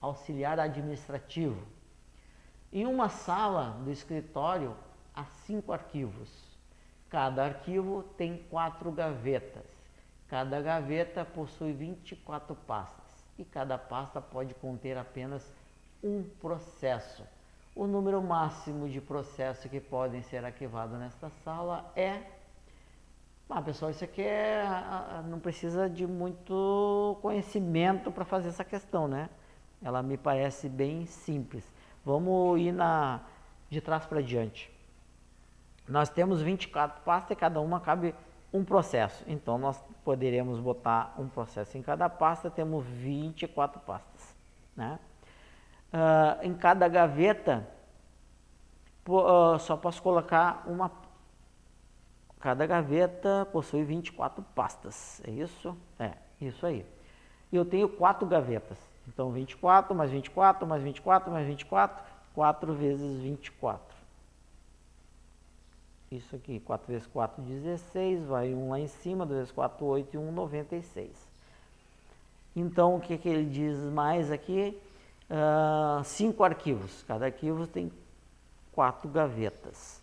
auxiliar 0.00 0.60
administrativo. 0.60 1.60
Em 2.72 2.86
uma 2.86 3.08
sala 3.08 3.80
do 3.82 3.90
escritório 3.90 4.76
há 5.16 5.24
cinco 5.24 5.72
arquivos. 5.72 6.30
Cada 7.08 7.46
arquivo 7.46 8.02
tem 8.16 8.44
quatro 8.50 8.92
gavetas. 8.92 9.64
Cada 10.28 10.60
gaveta 10.60 11.24
possui 11.24 11.72
24 11.72 12.54
pastas 12.54 13.04
e 13.38 13.44
cada 13.44 13.78
pasta 13.78 14.20
pode 14.20 14.54
conter 14.54 14.98
apenas 14.98 15.50
um 16.02 16.22
processo. 16.40 17.24
O 17.74 17.86
número 17.86 18.22
máximo 18.22 18.88
de 18.88 19.00
processos 19.00 19.70
que 19.70 19.80
podem 19.80 20.22
ser 20.22 20.44
arquivados 20.44 20.98
nesta 20.98 21.30
sala 21.44 21.90
é. 21.94 22.22
Ah, 23.48 23.62
pessoal, 23.62 23.92
isso 23.92 24.02
aqui 24.02 24.22
é, 24.22 24.64
não 25.28 25.38
precisa 25.38 25.88
de 25.88 26.04
muito 26.06 27.16
conhecimento 27.22 28.10
para 28.10 28.24
fazer 28.24 28.48
essa 28.48 28.64
questão, 28.64 29.06
né? 29.06 29.30
Ela 29.80 30.02
me 30.02 30.16
parece 30.16 30.68
bem 30.68 31.06
simples. 31.06 31.64
Vamos 32.04 32.60
ir 32.60 32.72
na, 32.72 33.20
de 33.70 33.80
trás 33.80 34.04
para 34.04 34.20
diante. 34.20 34.75
Nós 35.88 36.08
temos 36.08 36.42
24 36.42 37.02
pastas 37.02 37.30
e 37.30 37.36
cada 37.36 37.60
uma 37.60 37.80
cabe 37.80 38.14
um 38.52 38.64
processo. 38.64 39.22
Então, 39.26 39.58
nós 39.58 39.82
poderemos 40.04 40.58
botar 40.58 41.14
um 41.18 41.28
processo 41.28 41.76
em 41.78 41.82
cada 41.82 42.08
pasta, 42.08 42.50
temos 42.50 42.84
24 42.86 43.80
pastas. 43.80 44.34
Né? 44.74 44.98
Uh, 45.92 46.46
em 46.46 46.54
cada 46.54 46.88
gaveta, 46.88 47.66
uh, 49.08 49.58
só 49.58 49.76
posso 49.76 50.02
colocar 50.02 50.64
uma. 50.66 50.90
Cada 52.40 52.66
gaveta 52.66 53.46
possui 53.52 53.82
24 53.84 54.42
pastas, 54.54 55.22
é 55.26 55.30
isso? 55.30 55.76
É, 55.98 56.12
isso 56.40 56.66
aí. 56.66 56.84
Eu 57.52 57.64
tenho 57.64 57.88
quatro 57.88 58.26
gavetas. 58.26 58.78
Então, 59.08 59.30
24 59.30 59.94
mais 59.94 60.10
24 60.10 60.66
mais 60.66 60.82
24 60.82 61.30
mais 61.30 61.46
24, 61.46 62.04
4 62.34 62.74
vezes 62.74 63.20
24 63.22 63.85
isso 66.10 66.36
aqui, 66.36 66.60
4 66.60 66.86
vezes 66.86 67.06
4, 67.08 67.42
16, 67.42 68.24
vai 68.24 68.54
um 68.54 68.70
lá 68.70 68.78
em 68.78 68.86
cima, 68.86 69.26
2 69.26 69.38
vezes 69.38 69.52
4, 69.52 69.84
8 69.84 70.14
e 70.14 70.18
1, 70.18 70.32
96. 70.32 71.10
Então, 72.54 72.96
o 72.96 73.00
que, 73.00 73.18
que 73.18 73.28
ele 73.28 73.44
diz 73.44 73.76
mais 73.92 74.30
aqui? 74.30 74.78
Uh, 75.28 76.04
cinco 76.04 76.44
arquivos, 76.44 77.04
cada 77.06 77.26
arquivo 77.26 77.66
tem 77.66 77.90
quatro 78.72 79.08
gavetas. 79.08 80.00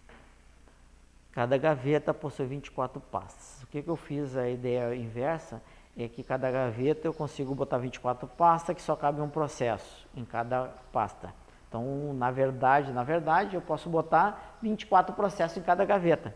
Cada 1.32 1.58
gaveta 1.58 2.14
possui 2.14 2.46
24 2.46 3.00
pastas. 3.00 3.64
O 3.64 3.68
que, 3.68 3.82
que 3.82 3.88
eu 3.90 3.96
fiz, 3.96 4.36
a 4.36 4.50
ideia 4.50 4.94
inversa, 4.96 5.62
é 5.98 6.08
que 6.08 6.24
cada 6.24 6.52
gaveta 6.52 7.08
eu 7.08 7.14
consigo 7.14 7.56
botar 7.56 7.78
24 7.78 8.28
pastas, 8.28 8.76
que 8.76 8.82
só 8.82 8.96
cabe 8.96 9.22
um 9.22 9.30
processo 9.30 10.08
em 10.16 10.26
cada 10.26 10.66
pasta. 10.92 11.34
Então, 11.74 12.14
na 12.14 12.30
verdade, 12.30 12.94
na 12.94 13.04
verdade, 13.04 13.56
eu 13.56 13.62
posso 13.62 13.90
botar 13.90 14.60
24 14.62 15.16
processos 15.16 15.58
em 15.58 15.62
cada 15.64 15.84
gaveta. 15.84 16.32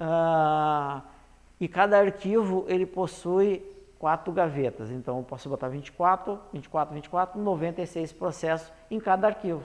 Uh, 0.00 1.02
e 1.60 1.68
cada 1.68 1.98
arquivo 1.98 2.64
ele 2.66 2.86
possui 2.86 3.62
quatro 3.98 4.32
gavetas. 4.32 4.90
Então, 4.90 5.18
eu 5.18 5.24
posso 5.24 5.46
botar 5.50 5.68
24, 5.68 6.40
24, 6.54 6.94
24, 6.94 7.38
96 7.38 8.12
processos 8.14 8.72
em 8.90 8.98
cada 8.98 9.26
arquivo. 9.26 9.62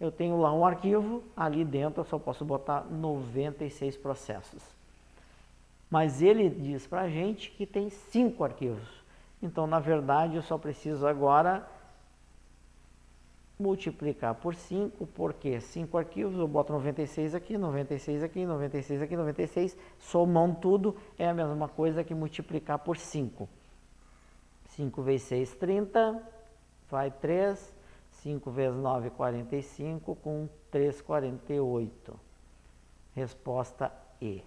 Eu 0.00 0.10
tenho 0.10 0.40
lá 0.40 0.52
um 0.52 0.66
arquivo, 0.66 1.22
ali 1.36 1.64
dentro 1.64 2.00
eu 2.00 2.04
só 2.04 2.18
posso 2.18 2.44
botar 2.44 2.84
96 2.90 3.96
processos. 3.98 4.64
Mas 5.88 6.20
ele 6.20 6.50
diz 6.50 6.88
para 6.88 7.02
a 7.02 7.08
gente 7.08 7.52
que 7.52 7.64
tem 7.64 7.88
cinco 7.88 8.42
arquivos. 8.42 8.88
Então, 9.40 9.68
na 9.68 9.78
verdade, 9.78 10.34
eu 10.34 10.42
só 10.42 10.58
preciso 10.58 11.06
agora 11.06 11.64
multiplicar 13.60 14.34
por 14.34 14.54
5, 14.54 15.06
porque 15.08 15.60
5 15.60 15.98
arquivos, 15.98 16.38
eu 16.38 16.48
boto 16.48 16.72
96 16.72 17.34
aqui, 17.34 17.58
96 17.58 18.22
aqui, 18.22 18.46
96 18.46 19.02
aqui, 19.02 19.16
96, 19.16 19.76
somando 19.98 20.56
tudo, 20.56 20.96
é 21.18 21.28
a 21.28 21.34
mesma 21.34 21.68
coisa 21.68 22.02
que 22.02 22.14
multiplicar 22.14 22.78
por 22.78 22.96
5. 22.96 23.48
5 24.70 25.02
vezes 25.02 25.26
6, 25.26 25.54
30, 25.56 26.22
vai 26.90 27.10
3, 27.10 27.74
5 28.22 28.50
vezes 28.50 28.78
9, 28.78 29.10
45, 29.10 30.16
com 30.16 30.48
3, 30.70 31.02
48. 31.02 32.20
Resposta 33.14 33.92
E. 34.22 34.42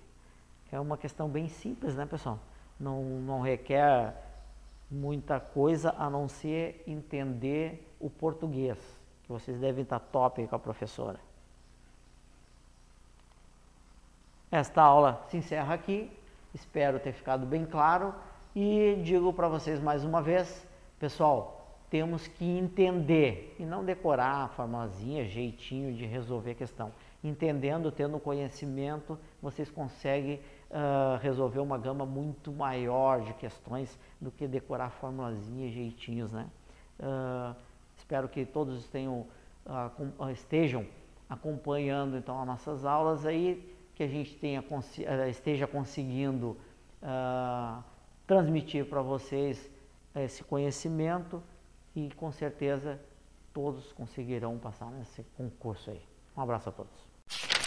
É 0.72 0.80
uma 0.80 0.98
questão 0.98 1.30
bem 1.30 1.48
simples, 1.48 1.96
né, 1.96 2.06
pessoal? 2.06 2.40
Não, 2.80 3.04
não 3.04 3.42
requer 3.42 4.16
muita 4.90 5.40
coisa 5.40 5.94
a 5.98 6.10
não 6.10 6.28
ser 6.28 6.84
entender 6.88 7.88
o 8.00 8.10
português 8.10 9.03
vocês 9.34 9.60
devem 9.60 9.82
estar 9.82 10.00
top 10.00 10.46
com 10.48 10.56
a 10.56 10.60
professora. 10.60 11.20
Esta 14.52 14.84
aula 14.84 15.26
se 15.28 15.38
encerra 15.38 15.74
aqui, 15.74 16.12
espero 16.54 17.00
ter 17.00 17.14
ficado 17.14 17.44
bem 17.44 17.66
claro 17.66 18.14
e 18.56 19.02
digo 19.04 19.34
para 19.34 19.48
vocês 19.48 19.80
mais 19.80 20.04
uma 20.04 20.22
vez, 20.22 20.68
pessoal, 21.00 21.80
temos 21.90 22.28
que 22.28 22.46
entender 22.46 23.56
e 23.58 23.66
não 23.66 23.84
decorar 23.84 24.46
a 24.46 24.48
formulazinha, 24.50 25.26
jeitinho 25.26 25.92
de 25.96 26.06
resolver 26.06 26.52
a 26.52 26.56
questão. 26.56 26.92
Entendendo, 27.24 27.92
tendo 27.92 28.20
conhecimento, 28.20 29.18
vocês 29.42 29.72
conseguem 29.72 30.40
uh, 30.70 31.18
resolver 31.22 31.60
uma 31.60 31.78
gama 31.80 32.06
muito 32.06 32.52
maior 32.52 33.22
de 33.22 33.34
questões 33.34 33.98
do 34.22 34.30
que 34.30 34.48
decorar 34.48 34.92
formulazinha, 34.92 35.72
jeitinhos, 35.72 36.32
né? 36.32 36.48
Uh, 37.00 37.56
Espero 38.14 38.30
que 38.30 38.46
todos 38.46 38.86
tenham, 38.90 39.26
uh, 39.66 40.30
estejam 40.30 40.86
acompanhando 41.28 42.16
então 42.16 42.40
as 42.40 42.46
nossas 42.46 42.86
aulas 42.86 43.26
aí, 43.26 43.76
que 43.96 44.04
a 44.04 44.08
gente 44.08 44.36
tenha, 44.36 44.62
uh, 44.62 45.28
esteja 45.28 45.66
conseguindo 45.66 46.56
uh, 47.02 47.84
transmitir 48.28 48.86
para 48.86 49.02
vocês 49.02 49.68
esse 50.14 50.44
conhecimento 50.44 51.42
e 51.96 52.12
com 52.12 52.32
certeza 52.32 53.02
todos 53.52 53.92
conseguirão 53.94 54.60
passar 54.60 54.92
nesse 54.92 55.24
concurso 55.36 55.90
aí. 55.90 56.02
Um 56.38 56.42
abraço 56.42 56.70
a 56.70 56.72
todos. 56.72 57.63